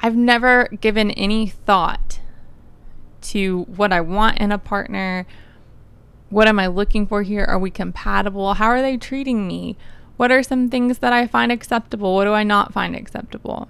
I've 0.00 0.16
never 0.16 0.68
given 0.80 1.10
any 1.12 1.48
thought 1.48 2.20
to 3.22 3.62
what 3.62 3.92
I 3.92 4.02
want 4.02 4.38
in 4.38 4.52
a 4.52 4.58
partner. 4.58 5.26
What 6.28 6.46
am 6.46 6.58
I 6.58 6.66
looking 6.66 7.06
for 7.06 7.22
here? 7.22 7.44
Are 7.44 7.58
we 7.58 7.70
compatible? 7.70 8.54
How 8.54 8.66
are 8.66 8.82
they 8.82 8.96
treating 8.96 9.48
me? 9.48 9.76
What 10.16 10.30
are 10.30 10.42
some 10.42 10.68
things 10.68 10.98
that 10.98 11.12
I 11.12 11.26
find 11.26 11.50
acceptable? 11.50 12.14
What 12.14 12.24
do 12.24 12.32
I 12.32 12.42
not 12.42 12.72
find 12.72 12.94
acceptable? 12.94 13.68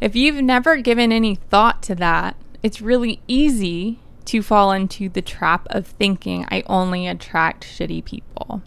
If 0.00 0.16
you've 0.16 0.42
never 0.42 0.78
given 0.78 1.12
any 1.12 1.34
thought 1.34 1.82
to 1.84 1.94
that, 1.96 2.36
it's 2.62 2.80
really 2.80 3.20
easy 3.28 4.00
to 4.24 4.42
fall 4.42 4.72
into 4.72 5.08
the 5.10 5.22
trap 5.22 5.66
of 5.70 5.86
thinking 5.86 6.46
I 6.50 6.62
only 6.66 7.06
attract 7.06 7.64
shitty 7.64 8.04
people 8.04 8.62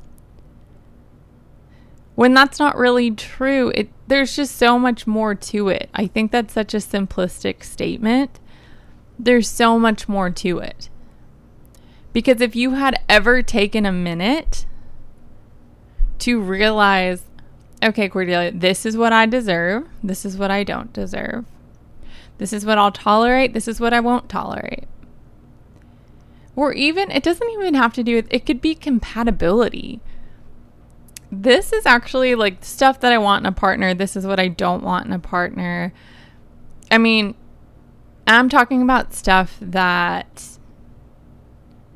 when 2.18 2.34
that's 2.34 2.58
not 2.58 2.76
really 2.76 3.12
true. 3.12 3.72
It 3.76 3.90
there's 4.08 4.36
just 4.36 4.56
so 4.56 4.80
much 4.80 5.06
more 5.06 5.36
to 5.36 5.70
it. 5.70 5.88
I 5.94 6.08
think 6.08 6.32
that's 6.32 6.52
such 6.52 6.74
a 6.74 6.78
simplistic 6.78 7.64
statement. 7.64 8.40
There's 9.20 9.48
so 9.48 9.78
much 9.78 10.10
more 10.10 10.32
to 10.32 10.58
it. 10.58 10.90
Because 12.14 12.42
if 12.42 12.56
you 12.56 12.72
had 12.72 13.00
ever 13.08 13.44
taken 13.44 13.86
a 13.86 13.92
minute 13.92 14.66
to 16.18 16.42
realize, 16.42 17.22
okay, 17.84 18.10
Cordelia, 18.10 18.52
this 18.52 18.84
is 18.84 18.98
what 18.98 19.14
I 19.14 19.28
deserve, 19.28 19.88
this 20.04 20.26
is 20.26 20.38
what 20.38 20.50
I 20.50 20.64
don't 20.64 20.92
deserve. 20.92 21.46
This 22.40 22.52
is 22.52 22.66
what 22.66 22.80
I'll 22.80 22.92
tolerate, 22.92 23.54
this 23.54 23.68
is 23.68 23.80
what 23.80 23.94
I 23.94 24.00
won't 24.00 24.28
tolerate. 24.28 24.88
Or 26.56 26.74
even, 26.74 27.12
it 27.12 27.22
doesn't 27.22 27.52
even 27.52 27.76
have 27.76 27.94
to 27.94 28.04
do 28.04 28.16
with, 28.16 28.28
it 28.32 28.48
could 28.48 28.60
be 28.60 28.74
compatibility 28.74 30.02
this 31.32 31.74
is 31.74 31.86
actually 31.86 32.36
like 32.36 32.64
stuff 32.64 33.00
that 33.02 33.12
I 33.12 33.18
want 33.18 33.44
in 33.44 33.48
a 33.48 33.52
partner. 33.52 33.94
This 33.94 34.16
is 34.16 34.26
what 34.26 34.40
I 34.40 34.48
don't 34.48 34.84
want 34.84 35.06
in 35.06 35.14
a 35.14 35.20
partner. 35.20 35.94
I 36.90 36.98
mean, 36.98 37.36
I'm 38.26 38.50
talking 38.50 38.82
about 38.82 39.14
stuff 39.14 39.58
that 39.62 40.58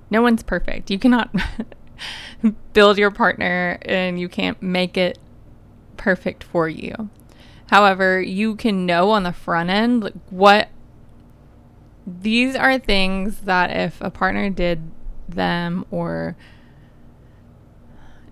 no 0.10 0.22
one's 0.22 0.44
perfect. 0.44 0.92
You 0.92 1.00
cannot 1.00 1.34
build 2.74 2.98
your 2.98 3.12
partner 3.12 3.78
and 3.84 4.20
you 4.20 4.28
can't 4.28 4.62
make 4.62 4.98
it 4.98 5.18
perfect 5.96 6.44
for 6.44 6.68
you. 6.68 7.10
However, 7.68 8.22
you 8.22 8.56
can 8.56 8.86
know 8.86 9.12
on 9.12 9.24
the 9.24 9.32
front 9.32 9.70
end 9.70 10.04
like, 10.04 10.14
what 10.30 10.70
these 12.06 12.56
are 12.56 12.78
things 12.78 13.42
that 13.42 13.72
if 13.72 14.02
a 14.02 14.10
partner 14.10 14.50
did 14.50 14.92
them 15.30 15.86
or 15.90 16.36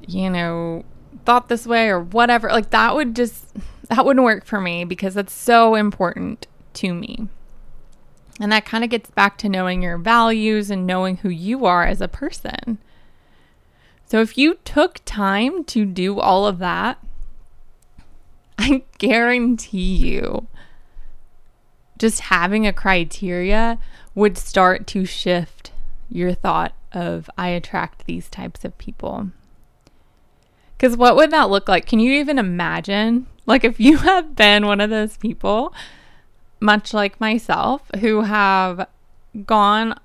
you 0.10 0.30
know, 0.30 0.84
thought 1.26 1.50
this 1.50 1.66
way 1.66 1.90
or 1.90 2.00
whatever. 2.00 2.50
Like 2.50 2.70
that 2.72 2.96
would 2.96 3.16
just 3.16 3.48
that 3.90 4.06
wouldn't 4.06 4.24
work 4.24 4.46
for 4.46 4.62
me 4.62 4.86
because 4.86 5.14
that's 5.14 5.34
so 5.34 5.76
important 5.76 6.48
to 6.74 6.94
me. 6.94 7.28
And 8.40 8.52
that 8.52 8.66
kind 8.66 8.84
of 8.84 8.90
gets 8.90 9.10
back 9.10 9.38
to 9.40 9.50
knowing 9.50 9.82
your 9.82 9.98
values 9.98 10.72
and 10.72 10.88
knowing 10.88 11.18
who 11.18 11.30
you 11.30 11.66
are 11.66 11.86
as 11.86 12.00
a 12.00 12.08
person. 12.08 12.78
So 14.06 14.22
if 14.22 14.38
you 14.38 14.56
took 14.64 15.02
time 15.06 15.64
to 15.66 15.86
do 15.86 16.20
all 16.20 16.48
of 16.48 16.60
that, 16.60 17.04
I 18.58 18.84
guarantee 18.98 19.96
you 19.96 20.48
just 21.98 22.22
having 22.22 22.66
a 22.66 22.74
criteria 22.74 23.78
would 24.16 24.38
start 24.38 24.88
to 24.88 25.06
shift 25.06 25.72
your 26.10 26.34
thought 26.34 26.74
of 26.92 27.30
I 27.38 27.50
attract 27.50 28.06
these 28.06 28.30
types 28.30 28.66
of 28.66 28.78
people. 28.78 29.32
Because 30.80 30.96
what 30.96 31.18
would 31.18 31.32
that 31.32 31.50
look 31.50 31.68
like? 31.68 31.86
Can 31.86 32.00
you 32.00 32.14
even 32.14 32.40
imagine? 32.40 33.28
Like, 33.46 33.66
if 33.66 33.82
you 33.82 33.98
have 34.00 34.34
been 34.36 34.66
one 34.66 34.80
of 34.80 34.90
those 34.90 35.18
people, 35.18 35.74
much 36.62 36.94
like 36.94 37.20
myself, 37.20 37.82
who 38.00 38.22
have 38.22 38.88
gone 39.46 40.00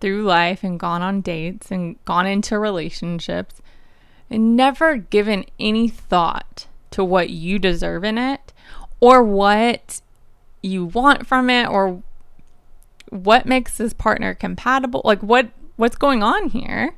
through 0.00 0.22
life 0.22 0.62
and 0.62 0.78
gone 0.78 1.02
on 1.02 1.20
dates 1.20 1.72
and 1.72 2.02
gone 2.04 2.26
into 2.26 2.58
relationships 2.58 3.60
and 4.30 4.56
never 4.56 4.96
given 4.96 5.44
any 5.58 5.88
thought 5.88 6.66
to 6.92 7.04
what 7.04 7.30
you 7.30 7.58
deserve 7.58 8.04
in 8.04 8.16
it 8.16 8.52
or 9.00 9.22
what 9.22 10.00
you 10.62 10.84
want 10.84 11.26
from 11.26 11.50
it 11.50 11.68
or 11.68 12.02
what 13.10 13.46
makes 13.46 13.76
this 13.76 13.92
partner 13.92 14.34
compatible 14.34 15.02
like 15.04 15.20
what 15.20 15.50
what's 15.76 15.96
going 15.96 16.22
on 16.22 16.48
here 16.48 16.94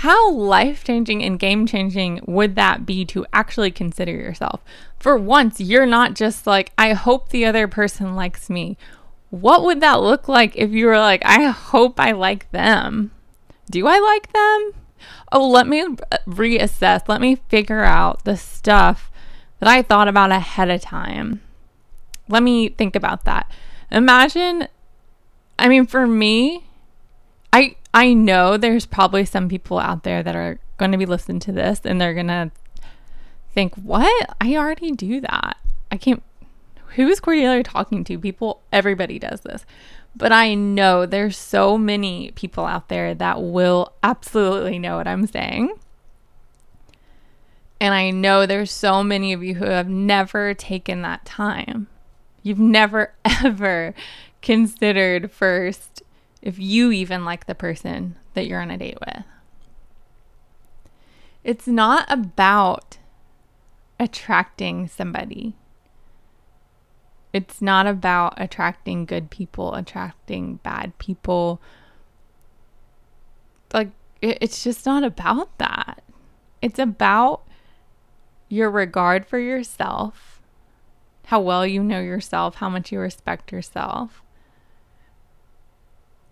how 0.00 0.30
life 0.30 0.82
changing 0.82 1.22
and 1.22 1.38
game 1.38 1.66
changing 1.66 2.22
would 2.26 2.54
that 2.54 2.86
be 2.86 3.04
to 3.04 3.26
actually 3.34 3.70
consider 3.70 4.12
yourself? 4.12 4.62
For 4.98 5.18
once, 5.18 5.60
you're 5.60 5.84
not 5.84 6.14
just 6.14 6.46
like, 6.46 6.72
I 6.78 6.94
hope 6.94 7.28
the 7.28 7.44
other 7.44 7.68
person 7.68 8.16
likes 8.16 8.48
me. 8.48 8.78
What 9.28 9.62
would 9.62 9.82
that 9.82 10.00
look 10.00 10.26
like 10.26 10.56
if 10.56 10.70
you 10.70 10.86
were 10.86 10.98
like, 10.98 11.20
I 11.26 11.48
hope 11.48 12.00
I 12.00 12.12
like 12.12 12.50
them? 12.50 13.10
Do 13.70 13.86
I 13.86 13.98
like 13.98 14.32
them? 14.32 14.72
Oh, 15.32 15.46
let 15.46 15.66
me 15.66 15.84
reassess. 16.26 17.06
Let 17.06 17.20
me 17.20 17.36
figure 17.50 17.84
out 17.84 18.24
the 18.24 18.38
stuff 18.38 19.10
that 19.58 19.68
I 19.68 19.82
thought 19.82 20.08
about 20.08 20.32
ahead 20.32 20.70
of 20.70 20.80
time. 20.80 21.42
Let 22.26 22.42
me 22.42 22.70
think 22.70 22.96
about 22.96 23.26
that. 23.26 23.52
Imagine, 23.90 24.66
I 25.58 25.68
mean, 25.68 25.84
for 25.84 26.06
me, 26.06 26.69
I 27.52 27.76
I 27.92 28.12
know 28.12 28.56
there's 28.56 28.86
probably 28.86 29.24
some 29.24 29.48
people 29.48 29.78
out 29.78 30.04
there 30.04 30.22
that 30.22 30.36
are 30.36 30.58
going 30.78 30.92
to 30.92 30.98
be 30.98 31.06
listening 31.06 31.40
to 31.40 31.52
this 31.52 31.80
and 31.84 32.00
they're 32.00 32.14
going 32.14 32.28
to 32.28 32.50
think, 33.52 33.74
"What? 33.74 34.34
I 34.40 34.56
already 34.56 34.92
do 34.92 35.20
that. 35.20 35.56
I 35.90 35.96
can't 35.96 36.22
who 36.96 37.06
is 37.06 37.20
Cordelia 37.20 37.62
talking 37.62 38.04
to? 38.04 38.18
People 38.18 38.60
everybody 38.72 39.18
does 39.18 39.40
this." 39.42 39.64
But 40.16 40.32
I 40.32 40.54
know 40.54 41.06
there's 41.06 41.36
so 41.36 41.78
many 41.78 42.32
people 42.32 42.66
out 42.66 42.88
there 42.88 43.14
that 43.14 43.40
will 43.40 43.92
absolutely 44.02 44.78
know 44.78 44.96
what 44.96 45.06
I'm 45.06 45.26
saying. 45.26 45.72
And 47.80 47.94
I 47.94 48.10
know 48.10 48.44
there's 48.44 48.70
so 48.70 49.02
many 49.02 49.32
of 49.32 49.42
you 49.42 49.54
who 49.54 49.64
have 49.64 49.88
never 49.88 50.52
taken 50.52 51.02
that 51.02 51.24
time. 51.24 51.86
You've 52.42 52.58
never 52.58 53.14
ever 53.44 53.94
considered 54.42 55.30
first 55.30 56.02
if 56.42 56.58
you 56.58 56.90
even 56.92 57.24
like 57.24 57.46
the 57.46 57.54
person 57.54 58.16
that 58.34 58.46
you're 58.46 58.60
on 58.60 58.70
a 58.70 58.78
date 58.78 58.98
with. 59.00 59.24
It's 61.42 61.66
not 61.66 62.10
about 62.10 62.98
attracting 63.98 64.88
somebody. 64.88 65.56
It's 67.32 67.62
not 67.62 67.86
about 67.86 68.34
attracting 68.36 69.04
good 69.04 69.30
people, 69.30 69.74
attracting 69.74 70.56
bad 70.56 70.98
people. 70.98 71.60
Like, 73.72 73.90
it's 74.20 74.64
just 74.64 74.84
not 74.84 75.04
about 75.04 75.56
that. 75.58 76.02
It's 76.60 76.78
about 76.78 77.42
your 78.48 78.70
regard 78.70 79.24
for 79.26 79.38
yourself, 79.38 80.42
how 81.26 81.40
well 81.40 81.66
you 81.66 81.82
know 81.82 82.00
yourself, 82.00 82.56
how 82.56 82.68
much 82.68 82.90
you 82.90 82.98
respect 82.98 83.52
yourself, 83.52 84.22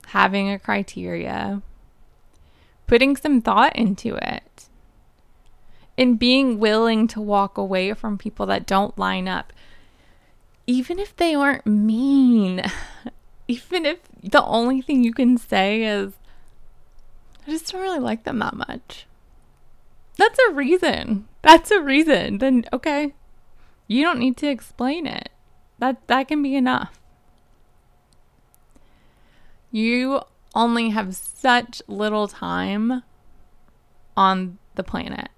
having 0.09 0.51
a 0.51 0.59
criteria, 0.59 1.63
putting 2.87 3.17
some 3.17 3.41
thought 3.41 3.77
into 3.77 4.17
it, 4.17 4.67
and 5.97 6.19
being 6.19 6.59
willing 6.59 7.07
to 7.09 7.21
walk 7.21 7.59
away 7.59 7.93
from 7.93 8.17
people 8.17 8.47
that 8.47 8.67
don't 8.67 8.99
line 8.99 9.29
up, 9.29 9.53
even 10.67 10.99
if 10.99 11.15
they 11.17 11.35
aren't 11.35 11.67
mean, 11.67 12.63
even 13.49 13.85
if 13.85 13.99
the 14.23 14.45
only 14.45 14.81
thing 14.81 15.03
you 15.03 15.13
can 15.13 15.37
say 15.37 15.83
is, 15.83 16.13
I 17.47 17.51
just 17.51 17.73
don't 17.73 17.81
really 17.81 17.99
like 17.99 18.25
them 18.25 18.39
that 18.39 18.55
much. 18.55 19.07
That's 20.17 20.39
a 20.49 20.53
reason. 20.53 21.29
That's 21.43 21.71
a 21.71 21.81
reason. 21.81 22.39
Then, 22.39 22.65
okay, 22.73 23.15
you 23.87 24.03
don't 24.03 24.19
need 24.19 24.37
to 24.39 24.49
explain 24.49 25.07
it. 25.07 25.31
That, 25.79 26.07
that 26.09 26.29
can 26.29 26.43
be 26.43 26.57
enough. 26.57 26.99
You 29.71 30.23
only 30.55 30.91
have 30.91 31.15
such 31.15 31.83
little 31.87 32.29
time 32.29 33.03
on 34.17 34.59
the 34.75 34.83
planet. 34.83 35.29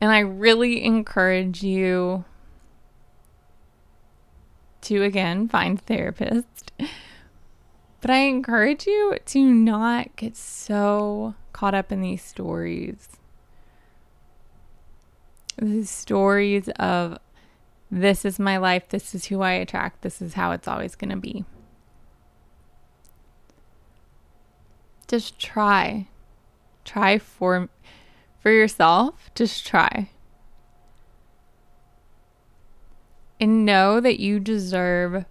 And 0.00 0.10
I 0.10 0.20
really 0.20 0.82
encourage 0.82 1.62
you 1.62 2.24
to 4.82 5.02
again 5.02 5.46
find 5.48 5.78
a 5.78 5.82
therapist. 5.82 6.72
But 8.00 8.10
I 8.10 8.20
encourage 8.20 8.86
you 8.86 9.18
to 9.26 9.42
not 9.42 10.16
get 10.16 10.36
so 10.36 11.34
caught 11.52 11.74
up 11.74 11.92
in 11.92 12.00
these 12.00 12.22
stories. 12.22 13.08
These 15.60 15.90
stories 15.90 16.70
of 16.76 17.18
this 17.90 18.24
is 18.24 18.38
my 18.38 18.56
life, 18.56 18.88
this 18.88 19.14
is 19.14 19.26
who 19.26 19.42
I 19.42 19.52
attract, 19.52 20.00
this 20.00 20.22
is 20.22 20.32
how 20.32 20.52
it's 20.52 20.66
always 20.66 20.94
going 20.94 21.10
to 21.10 21.16
be. 21.16 21.44
Just 25.10 25.40
try. 25.40 26.06
Try 26.84 27.18
for 27.18 27.68
for 28.38 28.52
yourself. 28.52 29.28
Just 29.34 29.66
try. 29.66 30.08
And 33.40 33.66
know 33.66 33.98
that 33.98 34.20
you 34.20 34.38
deserve 34.38 35.24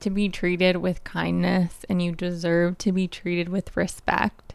to 0.00 0.10
be 0.10 0.28
treated 0.28 0.76
with 0.76 1.02
kindness 1.02 1.86
and 1.88 2.02
you 2.02 2.12
deserve 2.12 2.76
to 2.78 2.92
be 2.92 3.08
treated 3.08 3.48
with 3.48 3.74
respect. 3.74 4.52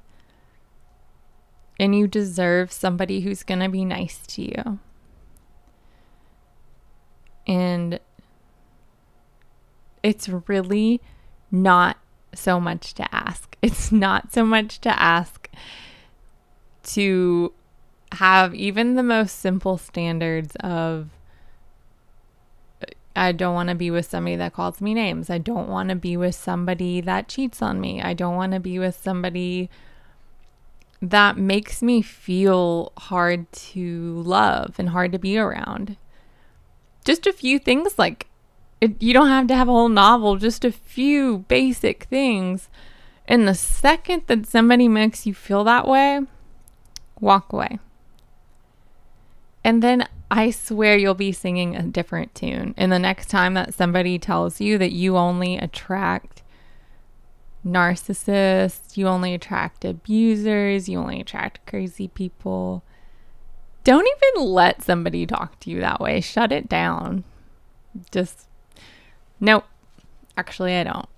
And 1.80 1.98
you 1.98 2.06
deserve 2.06 2.72
somebody 2.72 3.22
who's 3.22 3.42
going 3.42 3.62
to 3.62 3.70
be 3.70 3.84
nice 3.84 4.20
to 4.28 4.44
you. 4.44 4.80
And 7.48 8.00
it's 10.04 10.30
really 10.30 11.02
not 11.50 11.98
so 12.38 12.60
much 12.60 12.94
to 12.96 13.16
ask. 13.16 13.56
It's 13.62 13.92
not 13.92 14.32
so 14.34 14.46
much 14.46 14.80
to 14.82 15.02
ask 15.02 15.50
to 16.84 17.52
have 18.14 18.56
even 18.56 18.96
the 18.96 19.04
most 19.04 19.40
simple 19.40 19.78
standards 19.78 20.56
of 20.62 21.10
I 23.16 23.32
don't 23.32 23.56
want 23.56 23.70
to 23.70 23.76
be 23.76 23.90
with 23.90 24.06
somebody 24.06 24.36
that 24.36 24.54
calls 24.54 24.80
me 24.80 24.94
names. 24.94 25.32
I 25.32 25.40
don't 25.40 25.68
want 25.68 25.90
to 25.90 25.96
be 25.96 26.16
with 26.16 26.36
somebody 26.36 27.02
that 27.02 27.28
cheats 27.28 27.64
on 27.64 27.82
me. 27.82 28.00
I 28.00 28.14
don't 28.14 28.36
want 28.36 28.54
to 28.54 28.60
be 28.60 28.78
with 28.78 28.96
somebody 28.96 29.72
that 31.02 31.36
makes 31.36 31.82
me 31.82 32.04
feel 32.04 32.92
hard 32.98 33.52
to 33.52 34.22
love 34.22 34.76
and 34.78 34.90
hard 34.90 35.12
to 35.14 35.20
be 35.20 35.38
around. 35.38 35.98
Just 37.04 37.26
a 37.26 37.34
few 37.34 37.58
things 37.58 37.98
like 37.98 38.28
it, 38.80 39.02
you 39.02 39.14
don't 39.14 39.30
have 39.30 39.48
to 39.48 39.56
have 39.56 39.68
a 39.68 39.72
whole 39.72 39.90
novel, 39.90 40.38
just 40.38 40.66
a 40.66 40.72
few 40.72 41.40
basic 41.48 42.04
things. 42.06 42.70
And 43.28 43.48
the 43.48 43.56
second 43.56 44.24
that 44.28 44.46
somebody 44.46 44.88
makes 44.88 45.26
you 45.26 45.34
feel 45.34 45.64
that 45.66 45.88
way, 45.88 46.22
walk 47.20 47.52
away. 47.52 47.80
And 49.64 49.84
then 49.84 50.08
I 50.32 50.52
swear 50.52 50.98
you'll 50.98 51.14
be 51.14 51.32
singing 51.32 51.76
a 51.76 51.84
different 51.84 52.34
tune. 52.36 52.74
And 52.78 52.92
the 52.92 53.00
next 53.00 53.30
time 53.30 53.54
that 53.56 53.74
somebody 53.74 54.18
tells 54.18 54.62
you 54.62 54.78
that 54.78 54.92
you 54.92 55.18
only 55.18 55.58
attract 55.58 56.44
narcissists, 57.66 58.96
you 58.96 59.08
only 59.08 59.34
attract 59.34 59.84
abusers, 59.84 60.88
you 60.88 61.00
only 61.00 61.20
attract 61.20 61.66
crazy 61.66 62.08
people, 62.08 62.84
don't 63.84 64.08
even 64.18 64.46
let 64.48 64.84
somebody 64.84 65.26
talk 65.26 65.60
to 65.62 65.70
you 65.70 65.80
that 65.80 66.02
way. 66.02 66.20
Shut 66.20 66.52
it 66.52 66.68
down. 66.68 67.24
Just 68.12 68.47
Nope. 69.40 69.66
Actually, 70.36 70.76
I 70.76 70.84
don't. 70.84 71.10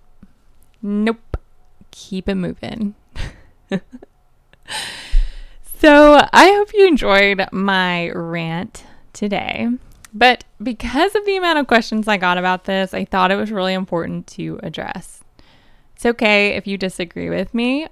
Nope. 0.82 1.38
Keep 1.91 2.29
it 2.29 2.36
moving. 2.36 2.95
so, 5.79 6.27
I 6.34 6.51
hope 6.51 6.73
you 6.73 6.88
enjoyed 6.88 7.45
my 7.51 8.10
rant 8.12 8.86
today. 9.13 9.67
But 10.13 10.43
because 10.62 11.15
of 11.15 11.25
the 11.25 11.38
amount 11.38 11.60
of 11.60 11.67
questions 11.67 12.08
I 12.08 12.17
got 12.17 12.38
about 12.38 12.65
this, 12.65 12.93
I 12.93 13.05
thought 13.05 13.32
it 13.32 13.36
was 13.36 13.51
really 13.51 13.73
important 13.73 14.27
to 14.27 14.60
address. 14.63 15.23
It's 15.95 16.05
okay 16.05 16.55
if 16.55 16.65
you 16.65 16.77
disagree 16.77 17.29
with 17.29 17.53
me, 17.53 17.88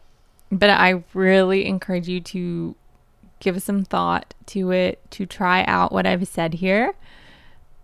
but 0.52 0.70
I 0.70 1.04
really 1.14 1.66
encourage 1.66 2.08
you 2.08 2.22
to 2.22 2.76
give 3.40 3.62
some 3.62 3.84
thought 3.84 4.34
to 4.48 4.72
it, 4.72 5.00
to 5.12 5.26
try 5.26 5.64
out 5.66 5.92
what 5.92 6.08
I've 6.08 6.28
said 6.28 6.56
here 6.56 6.96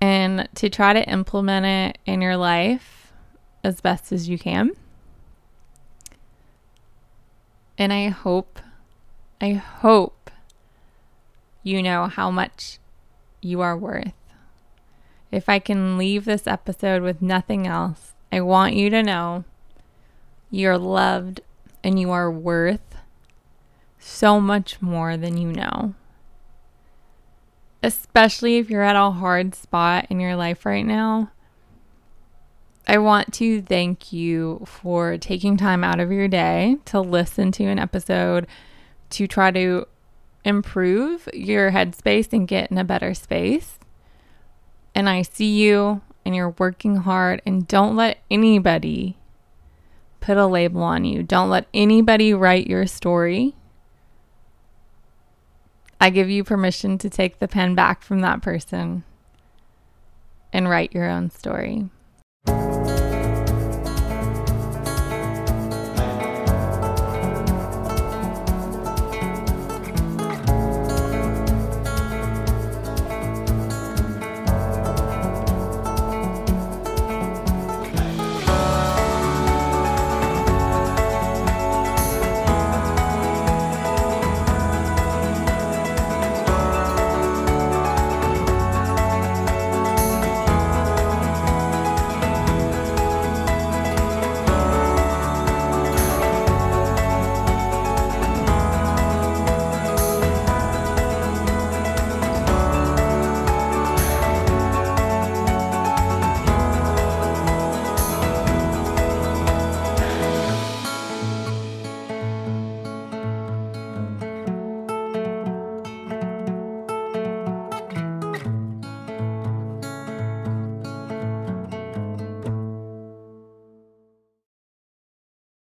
and 0.04 0.50
to 0.54 0.70
try 0.70 0.92
to 0.92 1.10
implement 1.10 1.66
it 1.66 1.98
in 2.06 2.20
your 2.20 2.36
life 2.36 3.14
as 3.64 3.80
best 3.80 4.12
as 4.12 4.28
you 4.28 4.38
can. 4.38 4.72
And 7.78 7.94
I 7.94 8.10
hope, 8.10 8.60
I 9.40 9.54
hope 9.54 10.30
you 11.64 11.82
know 11.82 12.08
how 12.08 12.30
much 12.30 12.80
you 13.40 13.62
are 13.62 13.78
worth. 13.78 14.12
If 15.32 15.48
I 15.48 15.60
can 15.60 15.98
leave 15.98 16.26
this 16.26 16.48
episode 16.48 17.02
with 17.02 17.22
nothing 17.22 17.66
else, 17.66 18.12
I 18.30 18.42
want 18.42 18.76
you 18.76 18.90
to 18.90 19.04
know 19.04 19.46
you're 20.52 20.78
loved 20.78 21.40
and 21.82 21.98
you 21.98 22.12
are 22.12 22.30
worth 22.30 22.98
so 24.00 24.42
much 24.42 24.82
more 24.82 25.16
than 25.16 25.38
you 25.38 25.54
know 25.54 25.96
especially 27.84 28.58
if 28.58 28.70
you're 28.70 28.82
at 28.82 28.96
a 28.96 29.12
hard 29.12 29.54
spot 29.54 30.08
in 30.10 30.20
your 30.20 30.36
life 30.36 30.66
right 30.66 30.86
now, 30.86 31.30
I 32.88 32.98
want 32.98 33.34
to 33.36 33.62
thank 33.62 34.12
you 34.12 34.64
for 34.66 35.18
taking 35.18 35.58
time 35.58 35.84
out 35.84 36.00
of 36.00 36.12
your 36.12 36.28
day 36.28 36.78
to 36.86 37.00
listen 37.00 37.52
to 37.54 37.66
an 37.66 37.80
episode 37.80 38.48
to 39.12 39.28
try 39.28 39.52
to 39.52 39.86
improve 40.44 41.30
your 41.34 41.72
headspace 41.72 42.34
and 42.34 42.48
get 42.48 42.72
in 42.72 42.78
a 42.78 42.84
better 42.84 43.14
space. 43.14 43.78
And 44.96 45.10
I 45.10 45.22
see 45.22 45.62
you 45.62 46.02
and 46.26 46.36
you're 46.36 46.56
working 46.58 46.98
hard, 46.98 47.42
and 47.46 47.68
don't 47.68 47.98
let 47.98 48.20
anybody 48.32 49.18
put 50.22 50.38
a 50.38 50.46
label 50.46 50.82
on 50.82 51.04
you. 51.04 51.22
Don't 51.22 51.50
let 51.50 51.68
anybody 51.74 52.34
write 52.34 52.68
your 52.68 52.88
story. 52.88 53.56
I 56.04 56.10
give 56.10 56.30
you 56.30 56.44
permission 56.44 56.98
to 56.98 57.10
take 57.10 57.40
the 57.40 57.48
pen 57.48 57.76
back 57.76 58.02
from 58.02 58.20
that 58.20 58.42
person 58.42 59.06
and 60.52 60.70
write 60.70 60.92
your 60.92 61.10
own 61.10 61.30
story. 61.30 61.88